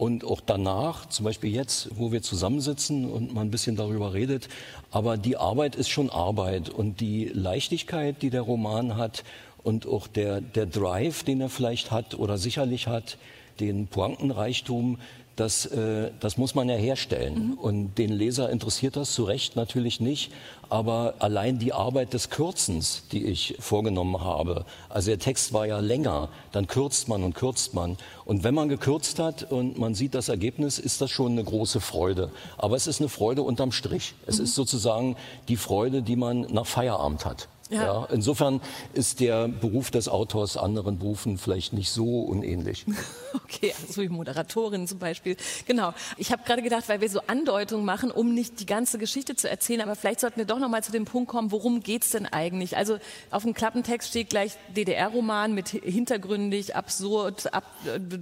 [0.00, 4.48] und auch danach, zum Beispiel jetzt, wo wir zusammensitzen und man ein bisschen darüber redet.
[4.90, 9.24] Aber die Arbeit ist schon Arbeit und die Leichtigkeit, die der Roman hat
[9.62, 13.18] und auch der, der Drive, den er vielleicht hat oder sicherlich hat,
[13.60, 14.96] den Pointenreichtum,
[15.40, 17.48] das, äh, das muss man ja herstellen.
[17.48, 17.52] Mhm.
[17.54, 20.32] Und den Leser interessiert das zu Recht natürlich nicht.
[20.68, 25.80] Aber allein die Arbeit des Kürzens, die ich vorgenommen habe, also der Text war ja
[25.80, 27.96] länger, dann kürzt man und kürzt man.
[28.24, 31.80] Und wenn man gekürzt hat und man sieht das Ergebnis, ist das schon eine große
[31.80, 32.30] Freude.
[32.58, 34.14] Aber es ist eine Freude unterm Strich.
[34.26, 34.44] Es mhm.
[34.44, 35.16] ist sozusagen
[35.48, 37.48] die Freude, die man nach Feierabend hat.
[37.70, 37.84] Ja.
[37.84, 38.08] ja.
[38.12, 38.60] insofern
[38.92, 42.84] ist der Beruf des Autors anderen Berufen vielleicht nicht so unähnlich.
[43.32, 45.36] Okay, also wie Moderatorin zum Beispiel.
[45.66, 45.92] Genau.
[46.16, 49.48] Ich habe gerade gedacht, weil wir so Andeutungen machen, um nicht die ganze Geschichte zu
[49.48, 52.26] erzählen, aber vielleicht sollten wir doch noch mal zu dem Punkt kommen, worum geht's denn
[52.26, 52.76] eigentlich?
[52.76, 52.98] Also
[53.30, 57.64] auf dem Klappentext steht gleich DDR-Roman mit hintergründig, absurd, ab,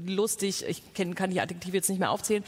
[0.06, 0.64] lustig.
[0.66, 2.44] Ich kann die Adjektive jetzt nicht mehr aufzählen.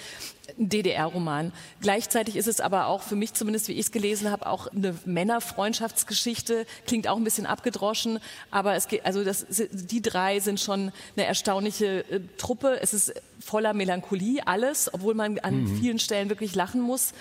[0.56, 1.52] DDR-Roman.
[1.80, 4.96] Gleichzeitig ist es aber auch für mich zumindest, wie ich es gelesen habe, auch eine
[5.04, 6.66] Männerfreundschaftsgeschichte.
[6.86, 8.18] Klingt auch ein bisschen abgedroschen,
[8.50, 12.78] aber es geht, also das, die drei sind schon eine erstaunliche äh, Truppe.
[12.80, 15.80] Es ist voller Melancholie alles, obwohl man an mhm.
[15.80, 17.12] vielen Stellen wirklich lachen muss.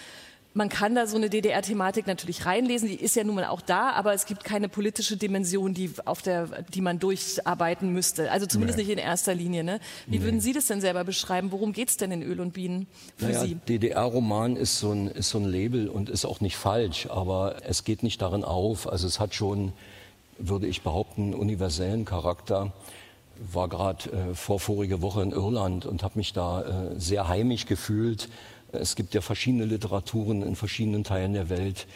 [0.53, 3.91] Man kann da so eine DDR-Thematik natürlich reinlesen, die ist ja nun mal auch da,
[3.91, 8.31] aber es gibt keine politische Dimension, die, auf der, die man durcharbeiten müsste.
[8.31, 8.85] Also zumindest nee.
[8.85, 9.63] nicht in erster Linie.
[9.63, 9.79] Ne?
[10.07, 10.23] Wie nee.
[10.23, 11.51] würden Sie das denn selber beschreiben?
[11.51, 13.55] Worum geht es denn in Öl und Bienen für naja, Sie?
[13.67, 17.83] DDR-Roman ist, so ein, ist so ein Label und ist auch nicht falsch, aber es
[17.83, 18.91] geht nicht darin auf.
[18.91, 19.71] Also es hat schon,
[20.39, 22.73] würde ich behaupten, universellen Charakter
[23.39, 27.65] war gerade äh, vor vorige Woche in Irland und habe mich da äh, sehr heimisch
[27.65, 28.29] gefühlt
[28.71, 31.87] es gibt ja verschiedene Literaturen in verschiedenen Teilen der Welt,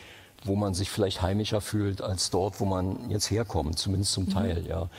[0.43, 4.29] wo man sich vielleicht heimischer fühlt als dort, wo man jetzt herkommt, zumindest zum mhm.
[4.31, 4.89] Teil, ja.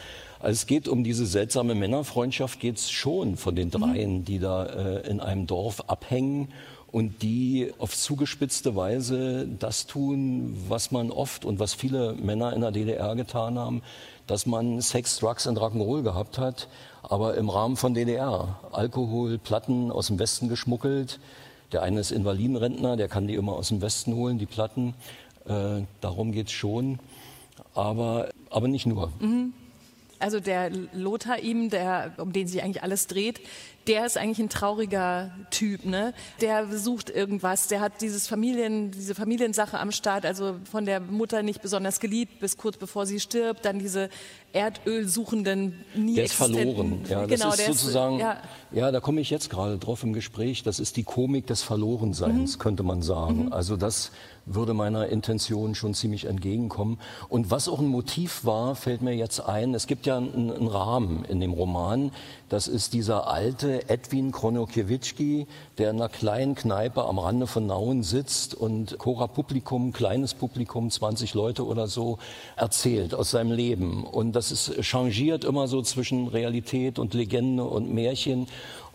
[0.40, 3.72] Also es geht um diese seltsame Männerfreundschaft, geht es schon von den mhm.
[3.72, 6.48] dreien, die da äh, in einem Dorf abhängen
[6.94, 12.60] und die auf zugespitzte Weise das tun, was man oft und was viele Männer in
[12.60, 13.82] der DDR getan haben,
[14.26, 16.68] dass man Sex, Drugs und Rock'n'Roll gehabt hat,
[17.02, 18.60] aber im Rahmen von DDR.
[18.70, 21.18] Alkohol, Platten aus dem Westen geschmuggelt,
[21.74, 24.94] der eine ist Invalidenrentner, der kann die immer aus dem Westen holen, die Platten.
[25.44, 27.00] Äh, darum geht es schon,
[27.74, 29.12] aber, aber nicht nur.
[29.18, 29.52] Mhm.
[30.20, 33.40] Also der Lothar ihm, der, um den sich eigentlich alles dreht,
[33.88, 36.14] der ist eigentlich ein trauriger Typ, ne?
[36.40, 41.42] Der sucht irgendwas, der hat dieses Familien, diese Familiensache am Start, also von der Mutter
[41.42, 44.08] nicht besonders geliebt, bis kurz bevor sie stirbt, dann diese
[44.54, 48.38] Erdölsuchenden nie Der ist verloren, ja, das genau, ist sozusagen, ist, ja.
[48.72, 48.92] ja.
[48.92, 52.60] da komme ich jetzt gerade drauf im Gespräch, das ist die Komik des Verlorenseins, mhm.
[52.60, 53.46] könnte man sagen.
[53.46, 53.52] Mhm.
[53.52, 54.12] Also das
[54.46, 56.98] würde meiner Intention schon ziemlich entgegenkommen.
[57.28, 60.68] Und was auch ein Motiv war, fällt mir jetzt ein, es gibt ja einen, einen
[60.68, 62.12] Rahmen in dem Roman,
[62.48, 65.14] das ist dieser alte Edwin Kronokiewicz,
[65.78, 70.90] der in einer kleinen Kneipe am Rande von Nauen sitzt und Cora Publikum, kleines Publikum,
[70.90, 72.18] 20 Leute oder so,
[72.56, 74.04] erzählt aus seinem Leben.
[74.04, 78.46] Und das ist changiert immer so zwischen Realität und Legende und Märchen.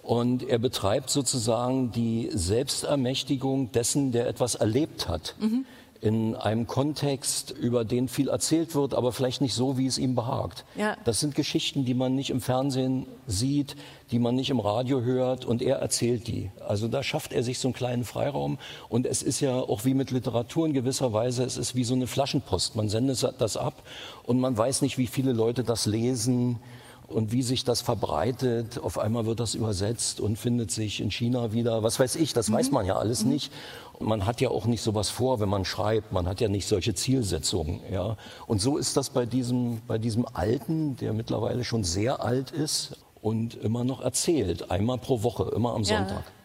[0.03, 5.35] Und er betreibt sozusagen die Selbstermächtigung dessen, der etwas erlebt hat.
[5.39, 5.65] Mhm.
[6.01, 10.15] In einem Kontext, über den viel erzählt wird, aber vielleicht nicht so, wie es ihm
[10.15, 10.63] behagt.
[10.75, 10.95] Ja.
[11.03, 13.75] Das sind Geschichten, die man nicht im Fernsehen sieht,
[14.11, 16.51] die man nicht im Radio hört und er erzählt die.
[16.65, 19.93] Also da schafft er sich so einen kleinen Freiraum und es ist ja auch wie
[19.93, 22.77] mit Literatur in gewisser Weise, es ist wie so eine Flaschenpost.
[22.77, 23.83] Man sendet das ab
[24.23, 26.59] und man weiß nicht, wie viele Leute das lesen,
[27.09, 28.79] und wie sich das verbreitet.
[28.79, 31.83] Auf einmal wird das übersetzt und findet sich in China wieder.
[31.83, 32.53] Was weiß ich, das mhm.
[32.53, 33.31] weiß man ja alles mhm.
[33.31, 33.51] nicht.
[33.99, 36.11] Man hat ja auch nicht sowas vor, wenn man schreibt.
[36.11, 37.81] Man hat ja nicht solche Zielsetzungen.
[37.91, 38.17] Ja.
[38.47, 42.97] Und so ist das bei diesem, bei diesem Alten, der mittlerweile schon sehr alt ist
[43.21, 44.71] und immer noch erzählt.
[44.71, 46.25] Einmal pro Woche, immer am Sonntag.
[46.25, 46.39] Ja.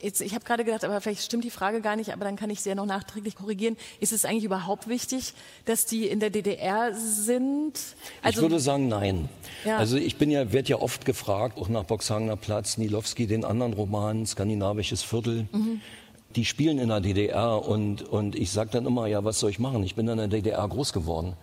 [0.00, 2.50] Jetzt, ich habe gerade gedacht, aber vielleicht stimmt die Frage gar nicht, aber dann kann
[2.50, 3.76] ich sie ja noch nachträglich korrigieren.
[3.98, 7.72] Ist es eigentlich überhaupt wichtig, dass die in der DDR sind?
[8.22, 9.28] Also, ich würde sagen, nein.
[9.64, 9.78] Ja.
[9.78, 13.72] Also ich bin ja, werde ja oft gefragt, auch nach Boxhagener Platz, Nilowski, den anderen
[13.72, 15.48] Roman, Skandinavisches Viertel.
[15.50, 15.80] Mhm.
[16.38, 19.58] Die spielen in der DDR und, und ich sage dann immer, ja, was soll ich
[19.58, 19.82] machen?
[19.82, 21.34] Ich bin in der DDR groß geworden.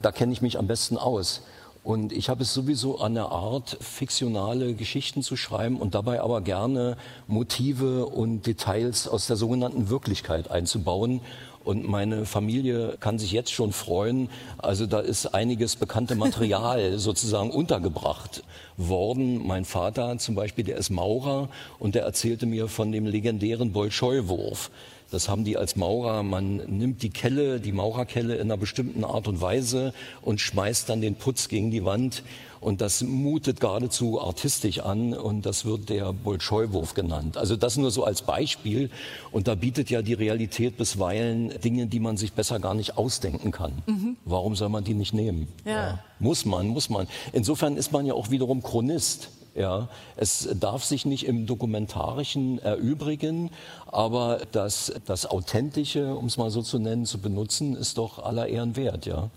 [0.00, 1.42] Da kenne ich mich am besten aus.
[1.82, 6.42] Und ich habe es sowieso an der Art, fiktionale Geschichten zu schreiben und dabei aber
[6.42, 11.22] gerne Motive und Details aus der sogenannten Wirklichkeit einzubauen.
[11.66, 14.28] Und meine Familie kann sich jetzt schon freuen.
[14.56, 18.44] Also da ist einiges bekannte Material sozusagen untergebracht
[18.76, 19.44] worden.
[19.44, 21.48] Mein Vater zum Beispiel, der ist Maurer
[21.80, 24.70] und der erzählte mir von dem legendären Bolschoi-Wurf.
[25.10, 26.22] Das haben die als Maurer.
[26.22, 31.00] Man nimmt die Kelle, die Maurerkelle in einer bestimmten Art und Weise und schmeißt dann
[31.00, 32.22] den Putz gegen die Wand.
[32.60, 37.36] Und das mutet geradezu artistisch an und das wird der Bolschoi-Wurf genannt.
[37.36, 38.90] Also das nur so als Beispiel.
[39.30, 43.52] Und da bietet ja die Realität bisweilen Dinge, die man sich besser gar nicht ausdenken
[43.52, 43.72] kann.
[43.86, 44.16] Mhm.
[44.24, 45.46] Warum soll man die nicht nehmen?
[45.64, 45.72] Ja.
[45.72, 45.98] Ja.
[46.18, 47.06] Muss man, muss man.
[47.32, 49.28] Insofern ist man ja auch wiederum Chronist.
[49.56, 53.50] Ja, es darf sich nicht im Dokumentarischen erübrigen,
[53.86, 58.48] aber das, das Authentische, um es mal so zu nennen, zu benutzen, ist doch aller
[58.48, 59.30] Ehren wert, ja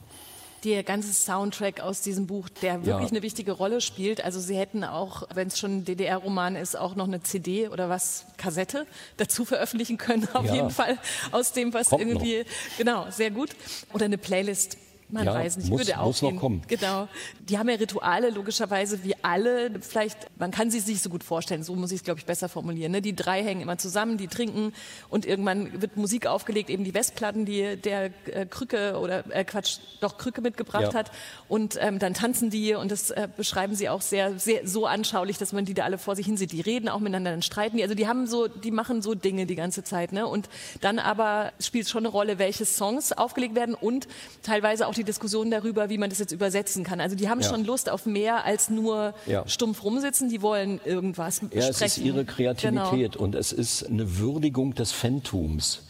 [0.63, 3.11] der ganze Soundtrack aus diesem Buch, der wirklich ja.
[3.11, 4.23] eine wichtige Rolle spielt.
[4.23, 7.89] Also Sie hätten auch, wenn es schon ein DDR-Roman ist, auch noch eine CD oder
[7.89, 8.85] was, Kassette
[9.17, 10.55] dazu veröffentlichen können, auf ja.
[10.55, 10.97] jeden Fall
[11.31, 12.77] aus dem, was Kommt irgendwie, noch.
[12.77, 13.51] genau, sehr gut.
[13.93, 14.77] Oder eine Playlist
[15.11, 16.61] man ja, weiß nicht, muss, würde auch muss noch kommen.
[16.67, 17.07] Genau.
[17.49, 19.71] Die haben ja Rituale logischerweise wie alle.
[19.81, 21.63] Vielleicht, man kann sie sich nicht so gut vorstellen.
[21.63, 22.91] So muss ich es, glaube ich, besser formulieren.
[22.91, 23.01] Ne?
[23.01, 24.73] Die drei hängen immer zusammen, die trinken
[25.09, 29.79] und irgendwann wird Musik aufgelegt, eben die Westplatten, die der äh, Krücke oder äh, Quatsch,
[29.99, 30.93] doch Krücke mitgebracht ja.
[30.93, 31.11] hat.
[31.47, 35.37] Und ähm, dann tanzen die und das äh, beschreiben sie auch sehr, sehr so anschaulich,
[35.37, 36.51] dass man die da alle vor sich hin sieht.
[36.51, 37.83] Die reden auch miteinander, dann streiten die.
[37.83, 40.11] Also die haben so, die machen so Dinge die ganze Zeit.
[40.11, 40.27] Ne?
[40.27, 40.49] Und
[40.81, 44.07] dann aber spielt es schon eine Rolle, welche Songs aufgelegt werden und
[44.43, 47.01] teilweise auch die Diskussion darüber, wie man das jetzt übersetzen kann.
[47.01, 47.49] Also die haben ja.
[47.49, 49.47] schon Lust auf mehr als nur ja.
[49.47, 51.69] stumpf rumsitzen, die wollen irgendwas ja, sprechen.
[51.69, 53.23] es ist ihre Kreativität genau.
[53.23, 55.83] und es ist eine Würdigung des Phantums.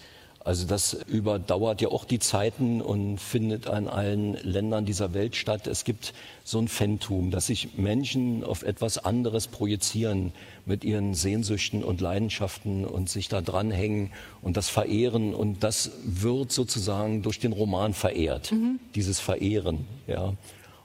[0.50, 5.68] Also das überdauert ja auch die Zeiten und findet an allen Ländern dieser Welt statt.
[5.68, 6.14] Es gibt
[6.46, 10.32] so ein Phantom, dass sich Menschen auf etwas anderes projizieren
[10.66, 15.36] mit ihren Sehnsüchten und Leidenschaften und sich da dranhängen und das verehren.
[15.36, 18.80] Und das wird sozusagen durch den Roman verehrt, mhm.
[18.96, 19.86] dieses Verehren.
[20.08, 20.34] Ja.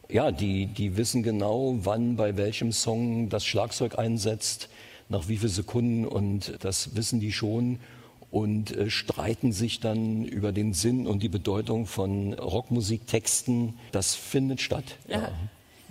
[0.09, 4.69] Ja, die, die wissen genau, wann bei welchem Song das Schlagzeug einsetzt,
[5.09, 7.79] nach wie vielen Sekunden und das wissen die schon
[8.31, 13.75] und äh, streiten sich dann über den Sinn und die Bedeutung von Rockmusiktexten.
[13.93, 14.85] Das findet statt.
[15.09, 15.21] Ja.
[15.21, 15.33] ja.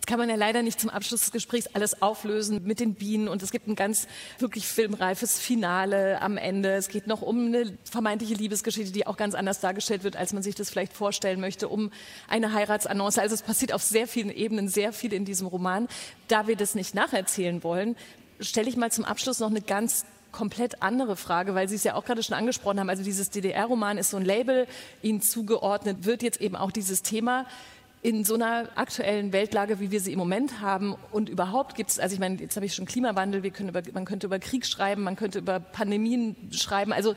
[0.04, 3.30] Jetzt kann man ja leider nicht zum Abschluss des Gesprächs alles auflösen mit den Bienen
[3.30, 4.06] und es gibt ein ganz
[4.38, 6.74] wirklich filmreifes Finale am Ende.
[6.74, 10.44] Es geht noch um eine vermeintliche Liebesgeschichte, die auch ganz anders dargestellt wird, als man
[10.44, 11.89] sich das vielleicht vorstellen möchte, um
[12.28, 13.20] eine Heiratsannonce.
[13.20, 15.88] Also es passiert auf sehr vielen Ebenen sehr viel in diesem Roman.
[16.28, 17.96] Da wir das nicht nacherzählen wollen,
[18.42, 21.96] stelle ich mal zum Abschluss noch eine ganz komplett andere Frage, weil Sie es ja
[21.96, 22.89] auch gerade schon angesprochen haben.
[22.89, 24.68] Also dieses DDR-Roman ist so ein Label,
[25.02, 27.46] Ihnen zugeordnet wird jetzt eben auch dieses Thema
[28.04, 30.96] in so einer aktuellen Weltlage, wie wir sie im Moment haben.
[31.12, 33.82] Und überhaupt gibt es, also ich meine, jetzt habe ich schon Klimawandel, wir können über,
[33.94, 37.16] man könnte über Krieg schreiben, man könnte über Pandemien schreiben, also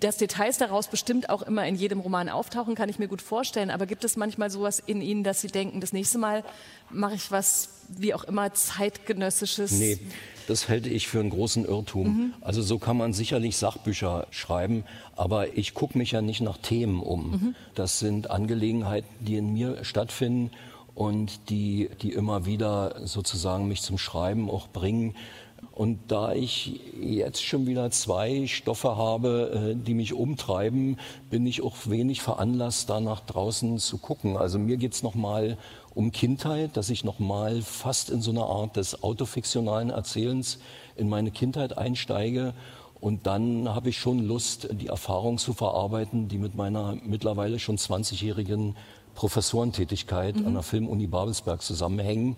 [0.00, 3.70] dass Details daraus bestimmt auch immer in jedem Roman auftauchen, kann ich mir gut vorstellen,
[3.70, 6.42] aber gibt es manchmal sowas in Ihnen, dass Sie denken, das nächste Mal
[6.90, 9.72] mache ich was, wie auch immer, zeitgenössisches?
[9.72, 9.98] Nee.
[10.46, 12.06] Das halte ich für einen großen Irrtum.
[12.06, 12.34] Mhm.
[12.40, 14.84] Also so kann man sicherlich Sachbücher schreiben,
[15.16, 17.30] aber ich gucke mich ja nicht nach Themen um.
[17.30, 17.54] Mhm.
[17.74, 20.50] Das sind Angelegenheiten, die in mir stattfinden
[20.94, 25.14] und die, die immer wieder sozusagen mich zum Schreiben auch bringen.
[25.72, 30.98] Und da ich jetzt schon wieder zwei Stoffe habe, äh, die mich umtreiben,
[31.30, 34.36] bin ich auch wenig veranlasst, da nach draußen zu gucken.
[34.36, 35.58] Also mir geht es nochmal
[35.94, 40.58] um Kindheit, dass ich nochmal fast in so eine Art des autofiktionalen Erzählens
[40.96, 42.54] in meine Kindheit einsteige.
[43.00, 47.76] Und dann habe ich schon Lust, die Erfahrung zu verarbeiten, die mit meiner mittlerweile schon
[47.76, 48.76] 20-jährigen
[49.14, 50.46] Professorentätigkeit mhm.
[50.46, 52.36] an der Filmuni Babelsberg zusammenhängen.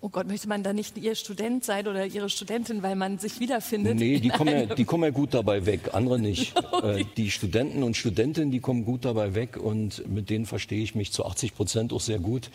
[0.00, 3.40] Oh Gott, möchte man da nicht Ihr Student sein oder Ihre Studentin, weil man sich
[3.40, 3.96] wiederfindet?
[3.96, 6.56] Nee, die kommen, ja, die kommen ja gut dabei weg, andere nicht.
[6.56, 6.66] okay.
[6.78, 10.94] Äh, die Studenten und Studentinnen, die kommen gut dabei weg und mit denen verstehe ich
[10.94, 12.50] mich zu 80 Prozent auch sehr gut.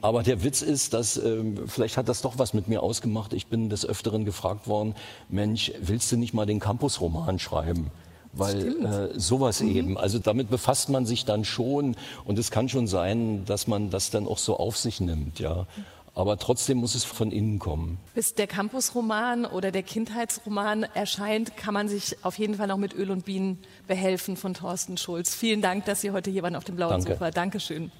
[0.00, 3.32] Aber der Witz ist, dass äh, vielleicht hat das doch was mit mir ausgemacht.
[3.34, 4.96] Ich bin des Öfteren gefragt worden,
[5.28, 7.92] Mensch, willst du nicht mal den Campusroman schreiben?
[8.32, 9.76] Weil äh, sowas mhm.
[9.76, 13.90] eben, also damit befasst man sich dann schon und es kann schon sein, dass man
[13.90, 15.66] das dann auch so auf sich nimmt, ja.
[16.14, 17.98] Aber trotzdem muss es von innen kommen.
[18.14, 22.94] Bis der Campusroman oder der Kindheitsroman erscheint, kann man sich auf jeden Fall noch mit
[22.94, 25.34] Öl und Bienen behelfen von Thorsten Schulz.
[25.34, 27.12] Vielen Dank, dass Sie heute hier waren auf dem blauen Danke.
[27.12, 27.30] Sofa.
[27.30, 27.90] Dankeschön.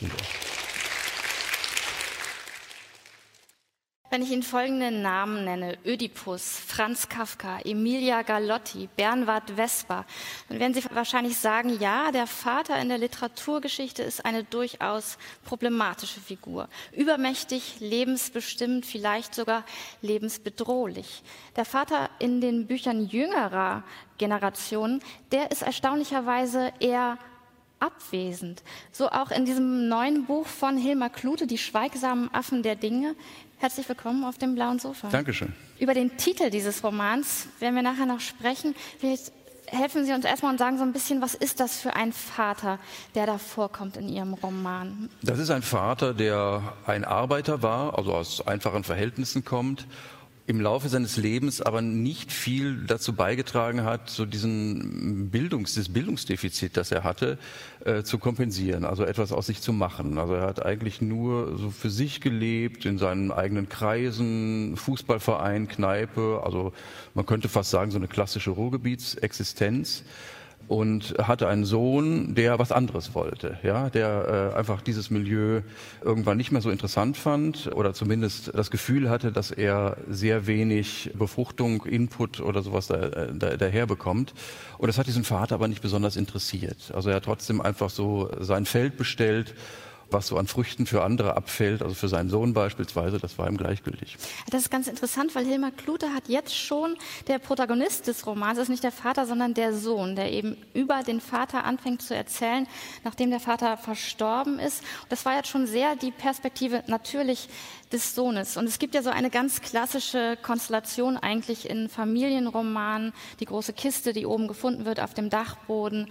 [0.00, 0.16] Danke.
[4.12, 10.04] Wenn ich Ihnen folgende Namen nenne, Ödipus, Franz Kafka, Emilia Galotti, Bernward Vesper,
[10.50, 16.20] dann werden Sie wahrscheinlich sagen, ja, der Vater in der Literaturgeschichte ist eine durchaus problematische
[16.20, 16.68] Figur.
[16.94, 19.64] Übermächtig, lebensbestimmt, vielleicht sogar
[20.02, 21.22] lebensbedrohlich.
[21.56, 23.82] Der Vater in den Büchern jüngerer
[24.18, 27.16] Generationen, der ist erstaunlicherweise eher
[27.82, 28.62] abwesend.
[28.92, 33.16] So auch in diesem neuen Buch von Hilmar Klute, Die schweigsamen Affen der Dinge,
[33.62, 35.08] Herzlich willkommen auf dem blauen Sofa.
[35.08, 35.52] Dankeschön.
[35.78, 38.74] Über den Titel dieses Romans werden wir nachher noch sprechen.
[38.98, 39.30] Vielleicht
[39.66, 42.80] helfen Sie uns erstmal und sagen so ein bisschen, was ist das für ein Vater,
[43.14, 45.08] der da vorkommt in Ihrem Roman?
[45.22, 49.86] Das ist ein Vater, der ein Arbeiter war, also aus einfachen Verhältnissen kommt
[50.46, 56.76] im Laufe seines Lebens aber nicht viel dazu beigetragen hat, so diesen Bildungs, das Bildungsdefizit,
[56.76, 57.38] das er hatte,
[57.84, 60.18] äh, zu kompensieren, also etwas aus sich zu machen.
[60.18, 66.42] Also er hat eigentlich nur so für sich gelebt, in seinen eigenen Kreisen, Fußballverein, Kneipe,
[66.44, 66.72] also
[67.14, 70.02] man könnte fast sagen, so eine klassische Ruhrgebietsexistenz
[70.72, 75.60] und hatte einen Sohn, der was anderes wollte, ja, der äh, einfach dieses Milieu
[76.00, 81.10] irgendwann nicht mehr so interessant fand oder zumindest das Gefühl hatte, dass er sehr wenig
[81.12, 84.32] Befruchtung, Input oder sowas da, äh, da, daher bekommt.
[84.78, 86.90] Und das hat diesen Vater aber nicht besonders interessiert.
[86.94, 89.54] Also er hat trotzdem einfach so sein Feld bestellt
[90.12, 93.56] was so an Früchten für andere abfällt, also für seinen Sohn beispielsweise, das war ihm
[93.56, 94.16] gleichgültig.
[94.50, 96.96] Das ist ganz interessant, weil Hilmar Klute hat jetzt schon,
[97.28, 101.20] der Protagonist des Romans ist nicht der Vater, sondern der Sohn, der eben über den
[101.20, 102.66] Vater anfängt zu erzählen,
[103.04, 104.82] nachdem der Vater verstorben ist.
[105.08, 107.48] Das war jetzt schon sehr die Perspektive natürlich
[107.92, 108.56] des Sohnes.
[108.56, 114.12] Und es gibt ja so eine ganz klassische Konstellation eigentlich in Familienromanen, die große Kiste,
[114.12, 116.08] die oben gefunden wird auf dem Dachboden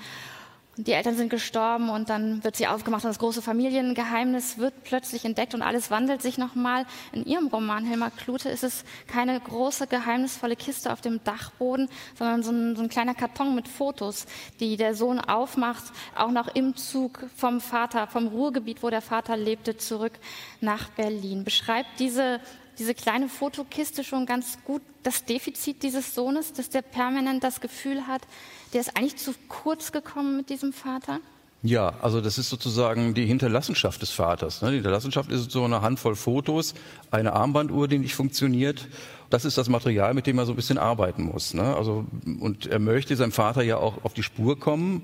[0.84, 5.26] die Eltern sind gestorben und dann wird sie aufgemacht und das große Familiengeheimnis wird plötzlich
[5.26, 6.86] entdeckt und alles wandelt sich nochmal.
[7.12, 12.44] In ihrem Roman Hilmar Klute ist es keine große geheimnisvolle Kiste auf dem Dachboden, sondern
[12.44, 14.26] so ein, so ein kleiner Karton mit Fotos,
[14.60, 15.84] die der Sohn aufmacht,
[16.16, 20.14] auch noch im Zug vom Vater, vom Ruhrgebiet, wo der Vater lebte, zurück
[20.62, 21.44] nach Berlin.
[21.44, 22.40] Beschreibt diese
[22.78, 28.08] diese kleine Fotokiste schon ganz gut das Defizit dieses Sohnes, dass der permanent das Gefühl
[28.08, 28.22] hat,
[28.74, 31.20] der ist eigentlich zu kurz gekommen mit diesem Vater?
[31.64, 34.64] Ja, also das ist sozusagen die Hinterlassenschaft des Vaters.
[34.64, 34.70] Ne?
[34.70, 36.74] Die Hinterlassenschaft ist so eine Handvoll Fotos,
[37.12, 38.88] eine Armbanduhr, die nicht funktioniert.
[39.30, 41.54] Das ist das Material, mit dem er so ein bisschen arbeiten muss.
[41.54, 41.76] Ne?
[41.76, 42.06] Also,
[42.40, 45.04] und er möchte seinem Vater ja auch auf die Spur kommen,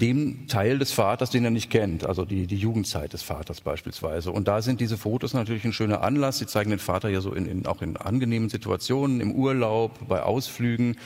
[0.00, 4.30] dem Teil des Vaters, den er nicht kennt, also die, die Jugendzeit des Vaters beispielsweise.
[4.30, 6.38] Und da sind diese Fotos natürlich ein schöner Anlass.
[6.38, 10.22] Sie zeigen den Vater ja so in, in, auch in angenehmen Situationen, im Urlaub, bei
[10.22, 10.96] Ausflügen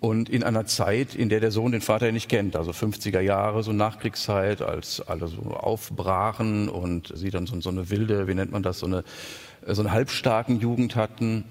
[0.00, 3.62] und in einer Zeit, in der der Sohn den Vater nicht kennt, also 50er Jahre,
[3.62, 8.50] so Nachkriegszeit, als alle so aufbrachen und sie dann so, so eine wilde, wie nennt
[8.50, 9.04] man das, so eine,
[9.66, 11.44] so eine halbstarken Jugend hatten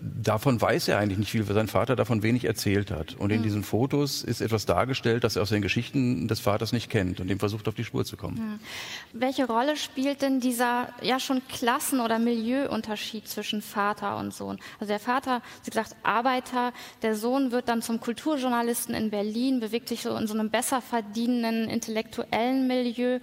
[0.00, 3.16] davon weiß er eigentlich nicht viel, weil sein Vater davon wenig erzählt hat.
[3.18, 6.88] Und in diesen Fotos ist etwas dargestellt, das er aus den Geschichten des Vaters nicht
[6.88, 8.36] kennt und dem versucht, auf die Spur zu kommen.
[8.36, 9.20] Ja.
[9.20, 14.58] Welche Rolle spielt denn dieser ja schon Klassen- oder Milieuunterschied zwischen Vater und Sohn?
[14.78, 16.72] Also der Vater, wie gesagt, Arbeiter,
[17.02, 20.80] der Sohn wird dann zum Kulturjournalisten in Berlin, bewegt sich so in so einem besser
[20.80, 23.18] verdienenden intellektuellen Milieu.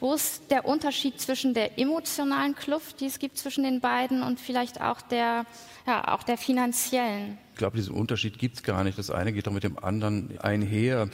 [0.00, 4.38] Wo ist der Unterschied zwischen der emotionalen Kluft, die es gibt zwischen den beiden und
[4.38, 5.44] vielleicht auch der
[5.88, 7.38] ja, auch der finanziellen.
[7.58, 8.96] Ich glaube, diesen Unterschied gibt es gar nicht.
[9.00, 11.08] Das eine geht doch mit dem anderen einher.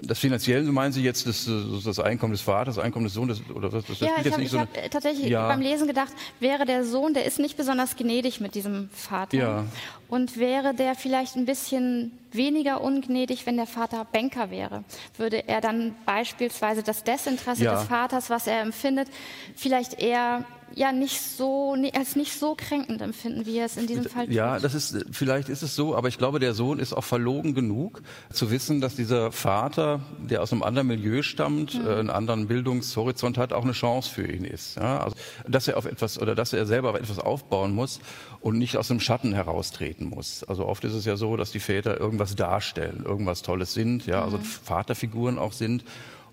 [0.00, 1.50] Das Finanzielle, so meinen Sie jetzt das,
[1.84, 3.42] das Einkommen des Vaters, das Einkommen des Sohnes?
[3.52, 5.48] Oder was, das ja, ich habe so hab tatsächlich ja.
[5.48, 9.36] beim Lesen gedacht, wäre der Sohn, der ist nicht besonders gnädig mit diesem Vater.
[9.36, 9.64] Ja.
[10.06, 14.84] Und wäre der vielleicht ein bisschen weniger ungnädig, wenn der Vater Banker wäre?
[15.16, 17.74] Würde er dann beispielsweise das Desinteresse ja.
[17.74, 19.08] des Vaters, was er empfindet,
[19.56, 20.44] vielleicht eher
[20.74, 24.34] ja nicht so als nicht so kränkend empfinden, wie er es in diesem Fall tut.
[24.34, 27.54] Ja, das ist vielleicht ist es so, aber ich glaube, der Sohn ist auch verlogen
[27.54, 28.02] genug
[28.32, 33.38] zu wissen, dass dieser Vater, der aus einem anderen Milieu stammt, äh, einen anderen Bildungshorizont
[33.38, 34.76] hat, auch eine Chance für ihn ist.
[34.76, 35.00] Ja?
[35.00, 35.16] Also,
[35.46, 38.00] dass er auf etwas oder dass er selber auf etwas aufbauen muss
[38.40, 40.44] und nicht aus dem Schatten heraustreten muss.
[40.44, 44.24] Also oft ist es ja so, dass die Väter irgendwas darstellen, irgendwas Tolles sind, ja,
[44.24, 44.42] also mhm.
[44.42, 45.84] Vaterfiguren auch sind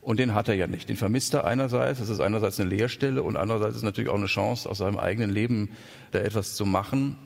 [0.05, 0.87] Und den hat er ja nicht.
[0.87, 1.97] Den vermisst er einerseits.
[1.97, 5.31] Das ist einerseits eine Leerstelle und andererseits ist natürlich auch eine Chance, aus seinem eigenen
[5.31, 5.71] Leben
[6.11, 7.17] da etwas zu machen.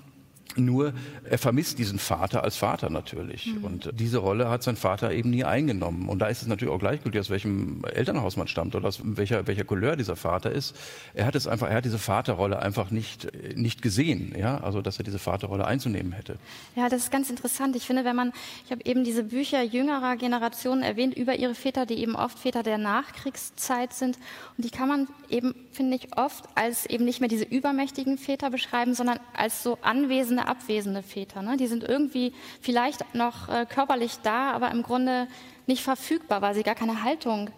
[0.56, 0.94] Nur
[1.24, 3.54] er vermisst diesen Vater als Vater natürlich.
[3.54, 3.64] Mhm.
[3.64, 6.10] Und diese Rolle hat sein Vater eben nie eingenommen.
[6.10, 9.46] Und da ist es natürlich auch gleichgültig, aus welchem Elternhaus man stammt oder aus welcher,
[9.46, 10.76] welcher Couleur dieser Vater ist.
[11.14, 14.98] Er hat es einfach, er hat diese Vaterrolle einfach nicht, nicht gesehen, ja, also dass
[14.98, 16.38] er diese Vaterrolle einzunehmen hätte.
[16.76, 17.76] Ja, das ist ganz interessant.
[17.76, 18.34] Ich finde, wenn man,
[18.66, 22.64] ich habe eben diese Bücher jüngerer Generationen erwähnt über ihre Väter, die eben oft Väter
[22.64, 24.18] der Nachkriegszeit sind.
[24.58, 28.50] Und die kann man eben, finde ich, oft als eben nicht mehr diese übermächtigen Väter
[28.50, 31.42] beschreiben, sondern als so anwesende keine abwesende Väter.
[31.42, 31.58] Ne?
[31.58, 35.28] Die sind irgendwie vielleicht noch äh, körperlich da, aber im Grunde
[35.68, 37.50] nicht verfügbar, weil sie gar keine Haltung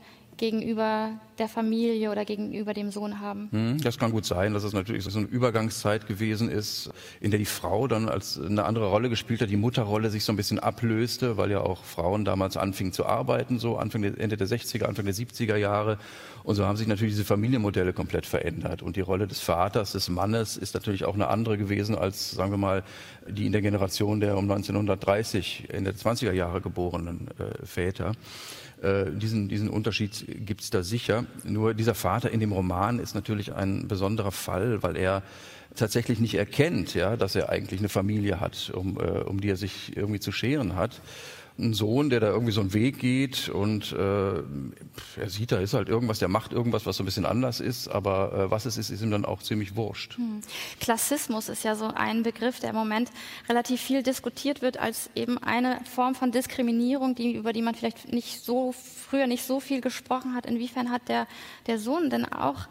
[0.42, 3.48] gegenüber der Familie oder gegenüber dem Sohn haben.
[3.52, 6.90] Hm, das kann gut sein, dass es natürlich so eine Übergangszeit gewesen ist,
[7.20, 10.34] in der die Frau dann als eine andere Rolle gespielt hat, die Mutterrolle sich so
[10.34, 14.36] ein bisschen ablöste, weil ja auch Frauen damals anfingen zu arbeiten, so Anfang der, Ende
[14.36, 16.00] der 60er, Anfang der 70er Jahre.
[16.44, 18.82] Und so haben sich natürlich diese Familienmodelle komplett verändert.
[18.82, 22.50] Und die Rolle des Vaters, des Mannes ist natürlich auch eine andere gewesen als, sagen
[22.50, 22.84] wir mal,
[23.28, 28.14] die in der Generation der um 1930, Ende der 20er Jahre geborenen äh, Väter.
[28.82, 31.26] Äh, diesen, diesen Unterschied gibt es da sicher.
[31.44, 35.24] Nur dieser Vater in dem Roman ist natürlich ein besonderer Fall, weil er
[35.76, 39.58] tatsächlich nicht erkennt, ja, dass er eigentlich eine Familie hat, um, äh, um die er
[39.58, 41.02] sich irgendwie zu scheren hat
[41.58, 43.98] einen Sohn, der da irgendwie so einen Weg geht und äh,
[45.20, 47.88] er sieht, da ist halt irgendwas, der macht irgendwas, was so ein bisschen anders ist,
[47.88, 50.18] aber äh, was es ist, ist ihm dann auch ziemlich wurscht.
[50.18, 50.42] Hm.
[50.80, 53.12] Klassismus ist ja so ein Begriff, der im Moment
[53.48, 58.12] relativ viel diskutiert wird als eben eine Form von Diskriminierung, die, über die man vielleicht
[58.12, 60.46] nicht so früher nicht so viel gesprochen hat.
[60.46, 61.28] Inwiefern hat der,
[61.68, 62.68] der Sohn denn auch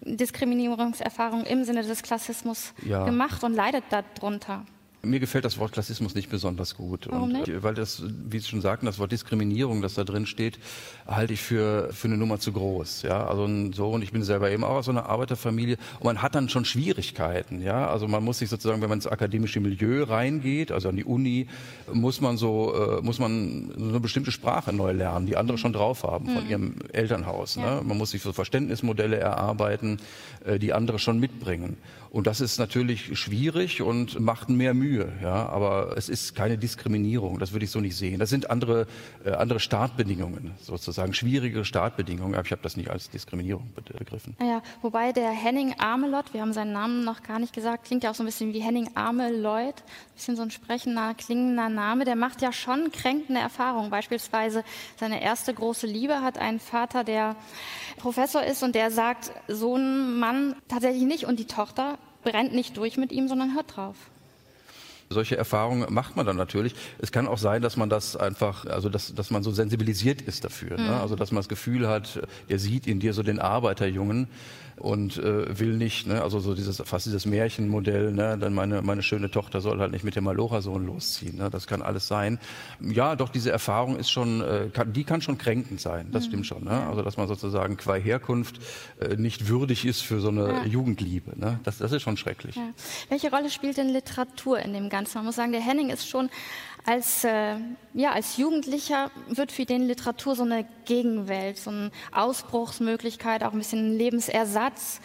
[0.00, 3.04] Diskriminierungserfahrungen im Sinne des Klassismus ja.
[3.04, 4.64] gemacht und leidet darunter?
[5.04, 7.06] Mir gefällt das Wort Klassismus nicht besonders gut.
[7.10, 7.48] Warum nicht?
[7.48, 10.58] Und, weil das, wie Sie schon sagten, das Wort Diskriminierung, das da drin steht,
[11.06, 13.02] halte ich für, für eine Nummer zu groß.
[13.02, 16.22] Ja, also so, und ich bin selber eben auch aus so einer Arbeiterfamilie und man
[16.22, 17.62] hat dann schon Schwierigkeiten.
[17.62, 21.04] Ja, also man muss sich sozusagen, wenn man ins akademische Milieu reingeht, also an die
[21.04, 21.48] Uni,
[21.92, 25.72] muss man so, äh, muss man so eine bestimmte Sprache neu lernen, die andere schon
[25.72, 26.50] drauf haben von mhm.
[26.50, 27.56] ihrem Elternhaus.
[27.56, 27.76] Ja.
[27.76, 27.82] Ne?
[27.84, 29.98] Man muss sich so Verständnismodelle erarbeiten,
[30.44, 31.76] äh, die andere schon mitbringen.
[32.10, 34.93] Und das ist natürlich schwierig und macht mehr Mühe.
[35.22, 37.38] Ja, aber es ist keine Diskriminierung.
[37.38, 38.18] Das würde ich so nicht sehen.
[38.18, 38.86] Das sind andere,
[39.24, 42.34] äh, andere Startbedingungen, sozusagen schwierigere Startbedingungen.
[42.34, 44.36] Aber ich habe das nicht als Diskriminierung begriffen.
[44.40, 48.10] Ja, wobei der Henning Amelot, wir haben seinen Namen noch gar nicht gesagt, klingt ja
[48.10, 52.04] auch so ein bisschen wie Henning Ameloid, ein bisschen so ein sprechender, klingender Name.
[52.04, 53.90] Der macht ja schon kränkende Erfahrungen.
[53.90, 54.64] Beispielsweise
[54.96, 57.36] seine erste große Liebe hat einen Vater, der
[57.96, 61.24] Professor ist und der sagt, so ein Mann tatsächlich nicht.
[61.24, 63.96] Und die Tochter brennt nicht durch mit ihm, sondern hört drauf.
[65.14, 66.74] Solche Erfahrungen macht man dann natürlich.
[66.98, 70.44] Es kann auch sein, dass man das einfach, also dass, dass man so sensibilisiert ist
[70.44, 70.76] dafür.
[70.76, 70.82] Ne?
[70.82, 70.88] Mhm.
[70.90, 71.00] Ne?
[71.00, 74.28] Also dass man das Gefühl hat, er sieht in dir so den Arbeiterjungen
[74.76, 76.22] und äh, will nicht, ne?
[76.22, 78.36] also so dieses fast dieses Märchenmodell, ne?
[78.38, 81.36] dann meine meine schöne Tochter soll halt nicht mit dem Malocha-Sohn losziehen.
[81.36, 81.50] Ne?
[81.50, 82.38] Das kann alles sein.
[82.80, 86.08] Ja, doch diese Erfahrung ist schon, äh, kann, die kann schon kränkend sein.
[86.12, 86.28] Das mhm.
[86.28, 86.64] stimmt schon.
[86.64, 86.86] Ne?
[86.86, 88.58] Also dass man sozusagen qua Herkunft
[89.00, 90.64] äh, nicht würdig ist für so eine ja.
[90.64, 91.38] Jugendliebe.
[91.38, 91.60] Ne?
[91.64, 92.56] Das, das ist schon schrecklich.
[92.56, 92.70] Ja.
[93.08, 95.18] Welche Rolle spielt denn Literatur in dem Ganzen?
[95.18, 96.30] Man muss sagen, der Henning ist schon
[96.86, 97.56] als, äh,
[97.94, 103.58] ja, als Jugendlicher wird für den Literatur so eine Gegenwelt, so eine Ausbruchsmöglichkeit, auch ein
[103.58, 105.00] bisschen Lebensersatz.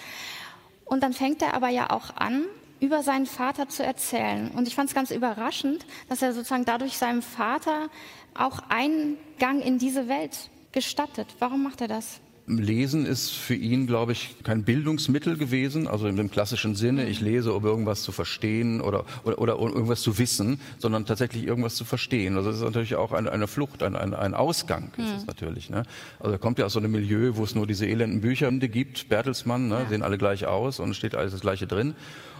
[0.85, 2.45] Und dann fängt er aber ja auch an,
[2.79, 4.51] über seinen Vater zu erzählen.
[4.51, 7.89] Und ich fand es ganz überraschend, dass er sozusagen dadurch seinem Vater
[8.33, 11.27] auch Eingang in diese Welt gestattet.
[11.39, 12.21] Warum macht er das?
[12.57, 17.21] Lesen ist für ihn, glaube ich, kein Bildungsmittel gewesen, also in dem klassischen Sinne, ich
[17.21, 21.75] lese, um irgendwas zu verstehen oder, oder, oder um irgendwas zu wissen, sondern tatsächlich irgendwas
[21.75, 22.37] zu verstehen.
[22.37, 25.27] Also es ist natürlich auch eine, eine Flucht, ein, ein, ein Ausgang ist es hm.
[25.27, 25.69] natürlich.
[25.69, 25.83] Ne?
[26.19, 29.09] Also er kommt ja aus so einem Milieu, wo es nur diese elenden Bücher gibt,
[29.09, 29.85] Bertelsmann, ne?
[29.89, 31.93] sehen alle gleich aus und steht alles das Gleiche drin.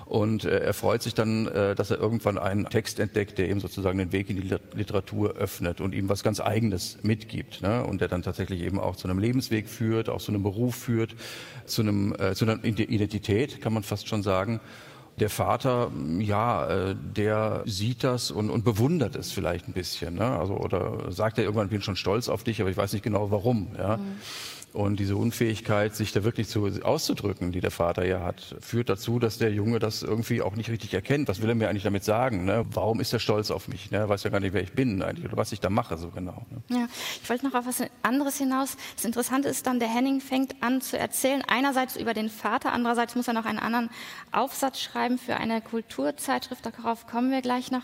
[0.09, 3.59] Und äh, er freut sich dann, äh, dass er irgendwann einen Text entdeckt, der ihm
[3.59, 7.61] sozusagen den Weg in die Literatur öffnet und ihm was ganz Eigenes mitgibt.
[7.61, 7.83] Ne?
[7.83, 11.15] Und der dann tatsächlich eben auch zu einem Lebensweg führt, auch zu einem Beruf führt,
[11.65, 14.59] zu, einem, äh, zu einer Identität, kann man fast schon sagen.
[15.19, 20.15] Der Vater, ja, äh, der sieht das und, und bewundert es vielleicht ein bisschen.
[20.15, 20.25] Ne?
[20.25, 23.03] Also, oder sagt er irgendwann, ich bin schon stolz auf dich, aber ich weiß nicht
[23.03, 23.67] genau warum.
[23.77, 23.97] Ja?
[23.97, 24.15] Mhm.
[24.71, 29.17] Und diese Unfähigkeit, sich da wirklich zu, auszudrücken, die der Vater ja hat, führt dazu,
[29.17, 31.27] dass der Junge das irgendwie auch nicht richtig erkennt.
[31.27, 32.45] Was will er mir eigentlich damit sagen?
[32.45, 32.65] Ne?
[32.71, 33.89] Warum ist er stolz auf mich?
[33.89, 33.97] Ne?
[33.97, 36.09] Er weiß ja gar nicht, wer ich bin eigentlich oder was ich da mache so
[36.09, 36.45] genau.
[36.51, 36.77] Ne?
[36.77, 36.87] Ja,
[37.21, 38.77] ich wollte noch auf was anderes hinaus.
[38.95, 43.15] Das Interessante ist dann, der Henning fängt an zu erzählen, einerseits über den Vater, andererseits
[43.15, 43.89] muss er noch einen anderen
[44.31, 47.83] Aufsatz schreiben für eine Kulturzeitschrift, darauf kommen wir gleich noch.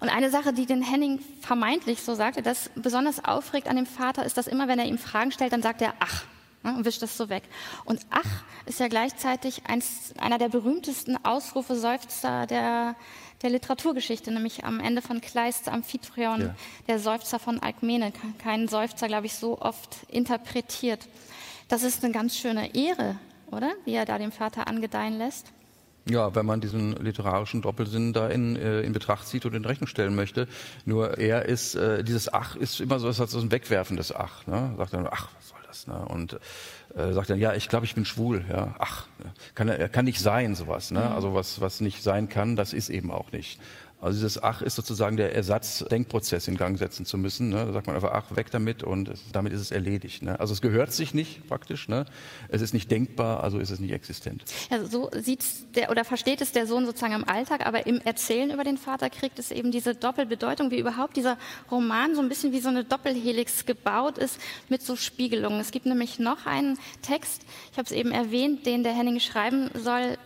[0.00, 4.24] Und eine Sache, die den Henning vermeintlich so sagte, das besonders aufregt an dem Vater,
[4.24, 6.24] ist, dass immer, wenn er ihm Fragen stellt, dann sagt er ach
[6.62, 7.42] ne, und wischt das so weg.
[7.84, 12.96] Und ach ist ja gleichzeitig eins, einer der berühmtesten Ausrufe, Seufzer der,
[13.42, 16.54] der Literaturgeschichte, nämlich am Ende von Kleists Amphitryon, ja.
[16.88, 18.12] der Seufzer von Alkmene.
[18.38, 21.06] Kein Seufzer, glaube ich, so oft interpretiert.
[21.68, 23.16] Das ist eine ganz schöne Ehre,
[23.50, 23.72] oder?
[23.84, 25.52] Wie er da dem Vater angedeihen lässt.
[26.10, 29.86] Ja, wenn man diesen literarischen Doppelsinn da in, äh, in Betracht zieht und in Rechnung
[29.86, 30.48] stellen möchte.
[30.84, 34.46] Nur er ist, äh, dieses Ach ist immer so, es hat so ein wegwerfendes Ach.
[34.46, 34.74] Ne?
[34.76, 35.86] Sagt dann, ach, was soll das?
[35.86, 36.04] Ne?
[36.06, 36.38] Und
[36.96, 38.44] äh, sagt dann, ja, ich glaube, ich bin schwul.
[38.48, 39.06] Ja, ach,
[39.54, 40.90] kann, kann nicht sein, sowas.
[40.90, 41.00] Ne?
[41.00, 41.14] Mhm.
[41.14, 43.60] Also was, was nicht sein kann, das ist eben auch nicht.
[44.00, 47.50] Also dieses Ach ist sozusagen der Ersatz, Denkprozess in Gang setzen zu müssen.
[47.50, 47.66] Ne?
[47.66, 50.22] Da sagt man einfach Ach, weg damit und es, damit ist es erledigt.
[50.22, 50.40] Ne?
[50.40, 51.88] Also es gehört sich nicht praktisch.
[51.88, 52.06] Ne?
[52.48, 54.44] Es ist nicht denkbar, also ist es nicht existent.
[54.70, 55.44] Ja, so sieht
[55.76, 59.10] der oder versteht es der Sohn sozusagen im Alltag, aber im Erzählen über den Vater
[59.10, 61.36] kriegt es eben diese Doppelbedeutung, wie überhaupt dieser
[61.70, 64.38] Roman so ein bisschen wie so eine Doppelhelix gebaut ist
[64.68, 65.60] mit so Spiegelungen.
[65.60, 67.42] Es gibt nämlich noch einen Text,
[67.72, 70.16] ich habe es eben erwähnt, den der Henning schreiben soll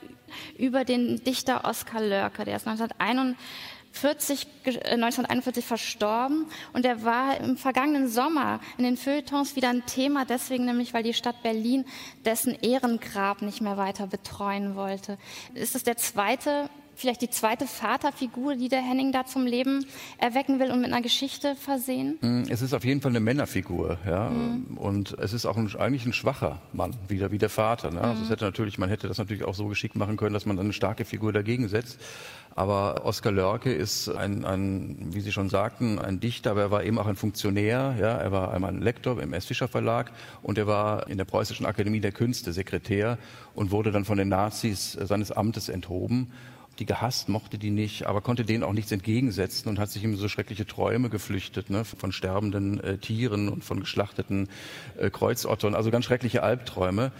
[0.58, 2.44] über den Dichter Oskar Lörker.
[2.44, 9.56] Der ist 1941, 1941 äh, verstorben und er war im vergangenen Sommer in den Feuilletons
[9.56, 11.84] wieder ein Thema, deswegen nämlich, weil die Stadt Berlin
[12.24, 15.18] dessen Ehrengrab nicht mehr weiter betreuen wollte.
[15.54, 19.86] Ist es der zweite vielleicht die zweite Vaterfigur, die der Henning da zum Leben
[20.18, 22.18] erwecken will und mit einer Geschichte versehen?
[22.20, 24.30] Mm, es ist auf jeden Fall eine Männerfigur, ja.
[24.30, 24.78] Mhm.
[24.78, 27.90] Und es ist auch ein, eigentlich ein schwacher Mann, wieder wie der Vater.
[27.90, 28.00] Ne?
[28.00, 28.32] Also es mhm.
[28.32, 30.72] hätte natürlich, man hätte das natürlich auch so geschickt machen können, dass man dann eine
[30.72, 31.98] starke Figur dagegen setzt.
[32.56, 36.84] Aber Oskar Lörke ist ein, ein, wie Sie schon sagten, ein Dichter, aber er war
[36.84, 37.96] eben auch ein Funktionär.
[37.98, 39.46] Ja, er war einmal ein Lektor im S.
[39.46, 43.18] Fischer Verlag und er war in der Preußischen Akademie der Künste Sekretär
[43.54, 46.30] und wurde dann von den Nazis seines Amtes enthoben
[46.78, 50.16] die gehasst, mochte die nicht, aber konnte denen auch nichts entgegensetzen und hat sich in
[50.16, 54.48] so schreckliche Träume geflüchtet, ne, von sterbenden äh, Tieren und von geschlachteten
[54.98, 57.12] äh, Kreuzottern, also ganz schreckliche Albträume.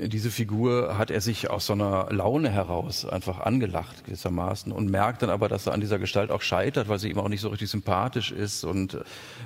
[0.00, 5.22] Diese Figur hat er sich aus so einer Laune heraus einfach angelacht gewissermaßen und merkt
[5.22, 7.48] dann aber, dass er an dieser Gestalt auch scheitert, weil sie ihm auch nicht so
[7.48, 9.00] richtig sympathisch ist und äh,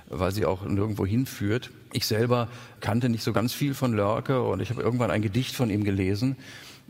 [0.09, 1.71] weil sie auch nirgendwo hinführt.
[1.93, 2.49] Ich selber
[2.81, 5.85] kannte nicht so ganz viel von Lörke und ich habe irgendwann ein Gedicht von ihm
[5.85, 6.37] gelesen,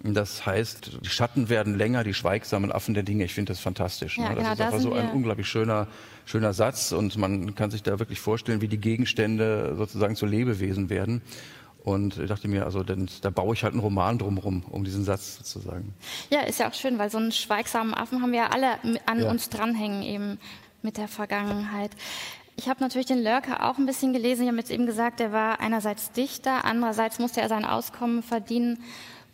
[0.04, 3.24] das heißt, die Schatten werden länger, die schweigsamen Affen der Dinge.
[3.24, 4.18] Ich finde das fantastisch.
[4.18, 4.34] Ja, ne?
[4.34, 5.86] Das genau, ist einfach so ein unglaublich schöner,
[6.24, 10.90] schöner Satz und man kann sich da wirklich vorstellen, wie die Gegenstände sozusagen zu Lebewesen
[10.90, 11.22] werden.
[11.84, 15.04] Und ich dachte mir, also denn, da baue ich halt einen Roman drumherum, um diesen
[15.04, 15.94] Satz sozusagen.
[16.30, 19.20] Ja, ist ja auch schön, weil so einen schweigsamen Affen haben wir ja alle an
[19.20, 19.30] ja.
[19.30, 20.38] uns dranhängen eben
[20.82, 21.92] mit der Vergangenheit.
[22.56, 24.42] Ich habe natürlich den Lörker auch ein bisschen gelesen.
[24.42, 28.78] Ich habe jetzt eben gesagt, er war einerseits Dichter, andererseits musste er sein Auskommen verdienen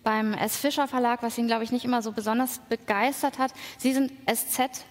[0.03, 0.57] beim S.
[0.57, 3.53] Fischer Verlag, was ihn, glaube ich, nicht immer so besonders begeistert hat.
[3.79, 4.85] Sie sind SZ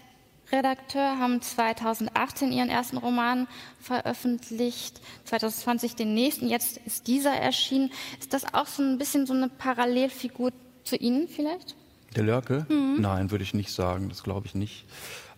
[0.52, 3.48] Redakteur, haben 2018 ihren ersten Roman
[3.82, 7.92] veröffentlicht, 2020 den nächsten, jetzt ist dieser erschienen.
[8.20, 10.52] Ist das auch so ein bisschen so eine Parallelfigur
[10.84, 11.76] zu Ihnen vielleicht?
[12.16, 12.66] Der Lörke?
[12.70, 13.02] Mhm.
[13.02, 14.86] Nein, würde ich nicht sagen, das glaube ich nicht.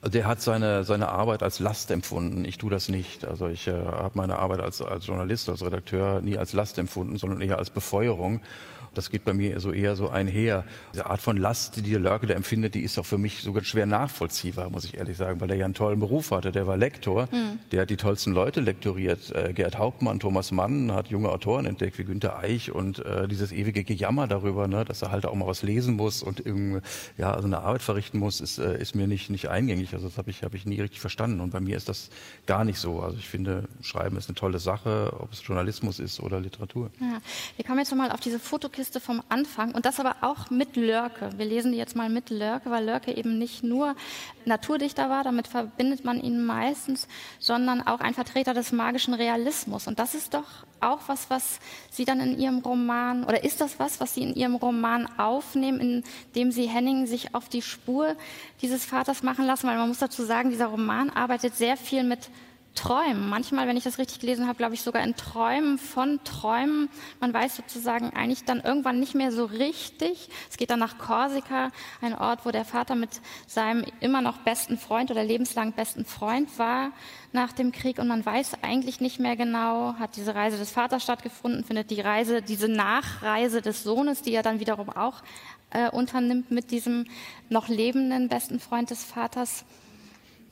[0.02, 2.46] Also der hat seine, seine Arbeit als Last empfunden.
[2.46, 3.26] Ich tue das nicht.
[3.26, 7.18] Also ich äh, habe meine Arbeit als, als Journalist, als Redakteur nie als Last empfunden,
[7.18, 8.40] sondern eher als Befeuerung.
[8.94, 10.64] Das geht bei mir so eher so einher.
[10.94, 13.64] Diese Art von Last, die der Lörke da empfindet, die ist auch für mich sogar
[13.64, 16.52] schwer nachvollziehbar, muss ich ehrlich sagen, weil er ja einen tollen Beruf hatte.
[16.52, 17.60] Der war Lektor, mhm.
[17.72, 19.32] der hat die tollsten Leute lektoriert.
[19.32, 23.52] Äh, Gerd Hauptmann, Thomas Mann hat junge Autoren entdeckt wie Günter Eich und äh, dieses
[23.52, 26.82] ewige Gejammer darüber, ne, dass er halt auch mal was lesen muss und irgendwie,
[27.18, 29.94] ja, also eine Arbeit verrichten muss, ist, äh, ist mir nicht, nicht eingängig.
[29.94, 31.40] Also das habe ich, hab ich nie richtig verstanden.
[31.42, 32.10] Und bei mir ist das
[32.46, 33.00] gar nicht so.
[33.02, 36.90] Also ich finde, Schreiben ist eine tolle Sache, ob es Journalismus ist oder Literatur.
[37.00, 37.22] Ja.
[37.56, 40.78] Wir kommen jetzt nochmal auf diese Fotokiste Kiste vom Anfang und das aber auch mit
[40.78, 41.32] Lörke.
[41.36, 43.94] Wir lesen die jetzt mal mit Lörke, weil Lörke eben nicht nur
[44.46, 47.10] Naturdichter war, damit verbindet man ihn meistens,
[47.40, 49.86] sondern auch ein Vertreter des magischen Realismus.
[49.86, 50.46] Und das ist doch
[50.80, 51.60] auch was, was
[51.92, 56.06] Sie dann in Ihrem Roman, oder ist das was, was Sie in Ihrem Roman aufnehmen,
[56.32, 58.16] indem Sie Henning sich auf die Spur
[58.62, 59.68] dieses Vaters machen lassen?
[59.68, 62.30] Weil man muss dazu sagen, dieser Roman arbeitet sehr viel mit
[62.80, 63.28] Träumen.
[63.28, 66.88] Manchmal, wenn ich das richtig gelesen habe, glaube ich sogar in Träumen von Träumen.
[67.20, 70.30] Man weiß sozusagen eigentlich dann irgendwann nicht mehr so richtig.
[70.50, 71.72] Es geht dann nach Korsika,
[72.02, 73.10] ein Ort, wo der Vater mit
[73.48, 76.92] seinem immer noch besten Freund oder lebenslang besten Freund war
[77.34, 81.04] nach dem Krieg und man weiß eigentlich nicht mehr genau, hat diese Reise des Vaters
[81.04, 85.22] stattgefunden, findet die Reise, diese Nachreise des Sohnes, die er dann wiederum auch
[85.72, 87.08] äh, unternimmt mit diesem
[87.50, 89.66] noch lebenden besten Freund des Vaters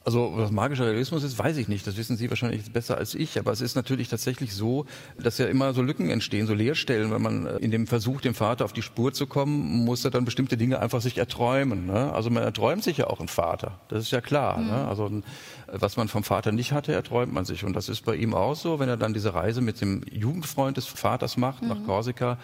[0.07, 1.85] Also was magischer Realismus ist, weiß ich nicht.
[1.85, 3.37] Das wissen Sie wahrscheinlich besser als ich.
[3.39, 4.85] Aber es ist natürlich tatsächlich so,
[5.21, 7.11] dass ja immer so Lücken entstehen, so Leerstellen.
[7.11, 10.11] Wenn man äh, in dem Versuch, dem Vater auf die Spur zu kommen, muss er
[10.11, 11.87] dann bestimmte Dinge einfach sich erträumen.
[11.87, 12.13] Ne?
[12.13, 13.81] Also man erträumt sich ja auch einen Vater.
[13.89, 14.59] Das ist ja klar.
[14.59, 14.63] Ne?
[14.63, 14.69] Mhm.
[14.69, 14.87] Ne?
[14.87, 15.11] Also
[15.69, 17.65] was man vom Vater nicht hatte, erträumt man sich.
[17.65, 18.79] Und das ist bei ihm auch so.
[18.79, 21.67] Wenn er dann diese Reise mit dem Jugendfreund des Vaters macht mhm.
[21.67, 22.37] nach Korsika,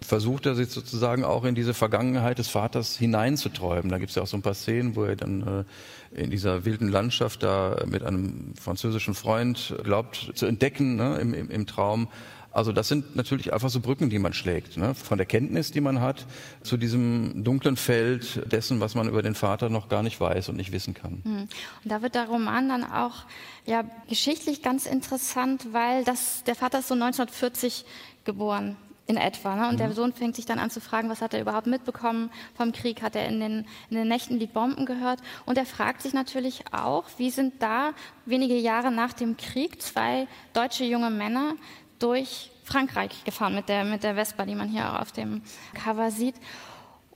[0.00, 3.90] versucht er sich sozusagen auch in diese Vergangenheit des Vaters hineinzuträumen.
[3.90, 5.64] Da gibt es ja auch so ein paar Szenen, wo er dann
[6.12, 11.34] äh, in dieser wilden Landschaft da mit einem französischen Freund glaubt zu entdecken ne, im,
[11.34, 12.08] im, im Traum.
[12.50, 14.94] Also das sind natürlich einfach so Brücken, die man schlägt, ne?
[14.94, 16.26] von der Kenntnis, die man hat,
[16.62, 20.56] zu diesem dunklen Feld dessen, was man über den Vater noch gar nicht weiß und
[20.56, 21.20] nicht wissen kann.
[21.24, 21.40] Hm.
[21.42, 21.48] Und
[21.84, 23.26] da wird der Roman dann auch
[23.66, 27.84] ja geschichtlich ganz interessant, weil das der Vater ist so 1940
[28.24, 28.76] geboren
[29.08, 29.56] in etwa.
[29.56, 29.68] Ne?
[29.68, 29.78] Und mhm.
[29.78, 33.02] der Sohn fängt sich dann an zu fragen, was hat er überhaupt mitbekommen vom Krieg?
[33.02, 35.20] Hat er in den, in den Nächten die Bomben gehört?
[35.46, 37.94] Und er fragt sich natürlich auch, wie sind da
[38.26, 41.54] wenige Jahre nach dem Krieg zwei deutsche junge Männer
[41.98, 45.42] durch Frankreich gefahren mit der, mit der Vespa, die man hier auch auf dem
[45.72, 46.36] Cover sieht.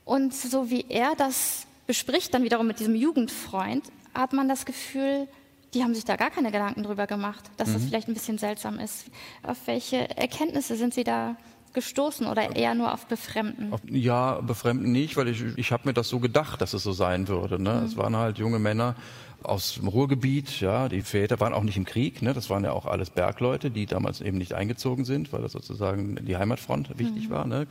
[0.03, 3.83] Und so wie er das bespricht, dann wiederum mit diesem Jugendfreund,
[4.15, 5.27] hat man das Gefühl,
[5.73, 7.73] die haben sich da gar keine Gedanken drüber gemacht, dass mhm.
[7.73, 9.05] das vielleicht ein bisschen seltsam ist.
[9.43, 11.35] Auf welche Erkenntnisse sind Sie da
[11.73, 13.73] gestoßen oder eher nur auf Befremden?
[13.89, 17.27] Ja, Befremden nicht, weil ich, ich habe mir das so gedacht, dass es so sein
[17.27, 17.61] würde.
[17.61, 17.73] Ne?
[17.73, 17.85] Mhm.
[17.85, 18.95] Es waren halt junge Männer
[19.43, 22.33] aus dem Ruhrgebiet, ja, die Väter waren auch nicht im Krieg, ne?
[22.33, 26.15] das waren ja auch alles Bergleute, die damals eben nicht eingezogen sind, weil das sozusagen
[26.25, 27.33] die Heimatfront wichtig mhm.
[27.33, 27.45] war.
[27.45, 27.67] Ne?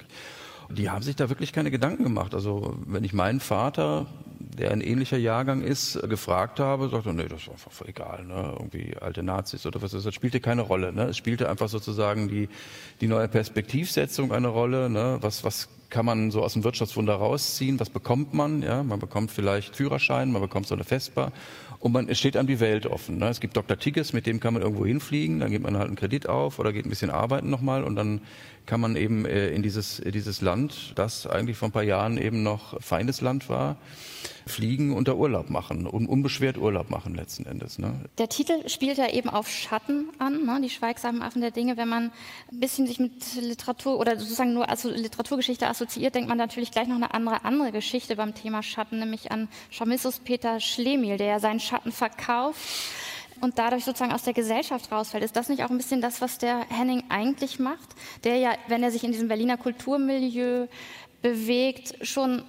[0.69, 2.35] Die haben sich da wirklich keine Gedanken gemacht.
[2.35, 4.07] Also wenn ich meinen Vater
[4.59, 8.55] der ein ähnlicher Jahrgang ist, gefragt habe, sagte nee, das ist einfach egal, ne?
[8.59, 10.93] irgendwie alte Nazis oder was ist das, spielte keine Rolle.
[10.93, 11.05] Ne?
[11.05, 12.49] Es spielte einfach sozusagen die,
[13.01, 15.19] die neue Perspektivsetzung eine Rolle, ne?
[15.21, 19.31] was, was kann man so aus dem Wirtschaftswunder rausziehen, was bekommt man, ja, man bekommt
[19.31, 21.33] vielleicht Führerschein, man bekommt so eine Vespa
[21.81, 23.19] und man, es steht einem die Welt offen.
[23.19, 23.29] Ne?
[23.29, 23.79] Es gibt Dr.
[23.79, 26.73] Tigges, mit dem kann man irgendwo hinfliegen, dann gibt man halt einen Kredit auf oder
[26.73, 28.23] geht ein bisschen arbeiten nochmal und dann
[28.67, 32.43] kann man eben äh, in dieses, dieses Land, das eigentlich vor ein paar Jahren eben
[32.43, 33.77] noch Feindesland war,
[34.47, 37.79] fliegen und da Urlaub machen und unbeschwert Urlaub machen letzten Endes.
[37.79, 37.95] Ne?
[38.19, 40.61] Der Titel spielt ja eben auf Schatten an, ne?
[40.63, 41.77] die schweigsamen Affen der Dinge.
[41.77, 42.13] Wenn man
[42.51, 46.89] ein bisschen sich mit Literatur oder sozusagen nur also Literaturgeschichte assoziiert, denkt man natürlich gleich
[46.89, 51.41] noch eine andere andere Geschichte beim Thema Schatten, nämlich an Chamissus Peter Schlemiel, der ja
[51.41, 52.61] seinen Schatten verkauft
[53.43, 55.25] und dadurch sozusagen aus der Gesellschaft rausfällt.
[55.25, 57.91] Ist das nicht auch ein bisschen das, was der Henning eigentlich macht?
[58.25, 60.69] Der ja, wenn er sich in diesem Berliner Kulturmilieu
[61.23, 62.45] bewegt, schon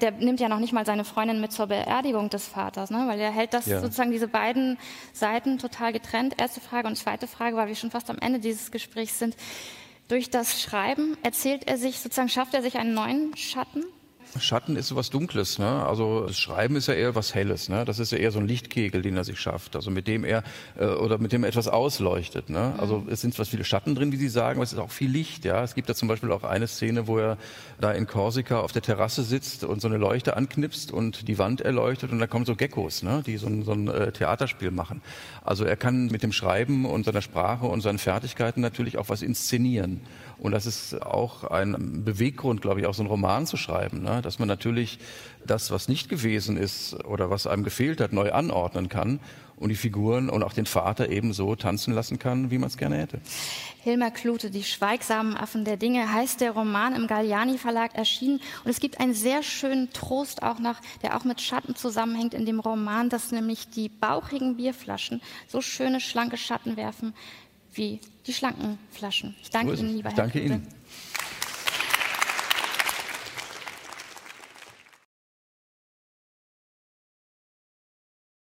[0.00, 3.04] der nimmt ja noch nicht mal seine Freundin mit zur Beerdigung des Vaters, ne?
[3.06, 3.80] weil er hält das ja.
[3.80, 4.78] sozusagen diese beiden
[5.12, 6.34] Seiten total getrennt.
[6.40, 9.36] Erste Frage und zweite Frage, weil wir schon fast am Ende dieses Gesprächs sind.
[10.08, 13.84] Durch das Schreiben erzählt er sich sozusagen, schafft er sich einen neuen Schatten?
[14.40, 15.58] Schatten ist sowas Dunkles.
[15.58, 15.84] Ne?
[15.86, 17.68] Also das Schreiben ist ja eher was Helles.
[17.68, 17.84] Ne?
[17.84, 19.76] Das ist ja eher so ein Lichtkegel, den er sich schafft.
[19.76, 20.42] Also mit dem er
[20.78, 22.50] äh, oder mit dem er etwas ausleuchtet.
[22.50, 22.72] Ne?
[22.74, 22.80] Mhm.
[22.80, 25.10] Also es sind zwar viele Schatten drin, wie Sie sagen, aber es ist auch viel
[25.10, 25.44] Licht.
[25.44, 27.38] Ja, es gibt da zum Beispiel auch eine Szene, wo er
[27.80, 31.60] da in Korsika auf der Terrasse sitzt und so eine Leuchte anknipst und die Wand
[31.60, 33.22] erleuchtet und da kommen so Geckos, ne?
[33.26, 35.02] die so ein, so ein äh, Theaterspiel machen.
[35.42, 39.22] Also er kann mit dem Schreiben und seiner Sprache und seinen Fertigkeiten natürlich auch was
[39.22, 40.00] inszenieren.
[40.38, 44.20] Und das ist auch ein Beweggrund, glaube ich, auch so einen Roman zu schreiben, ne?
[44.22, 44.98] dass man natürlich
[45.46, 49.20] das, was nicht gewesen ist oder was einem gefehlt hat, neu anordnen kann
[49.56, 52.76] und die Figuren und auch den Vater eben so tanzen lassen kann, wie man es
[52.76, 53.20] gerne hätte.
[53.82, 58.40] Hilmar Klute, Die schweigsamen Affen der Dinge, heißt der Roman im Galliani Verlag erschienen.
[58.64, 62.46] Und es gibt einen sehr schönen Trost auch noch, der auch mit Schatten zusammenhängt in
[62.46, 67.14] dem Roman, dass nämlich die bauchigen Bierflaschen so schöne, schlanke Schatten werfen,
[67.76, 69.34] wie die schlanken Flaschen.
[69.42, 70.66] Ich danke Ihnen, lieber Herr Danke Ihnen.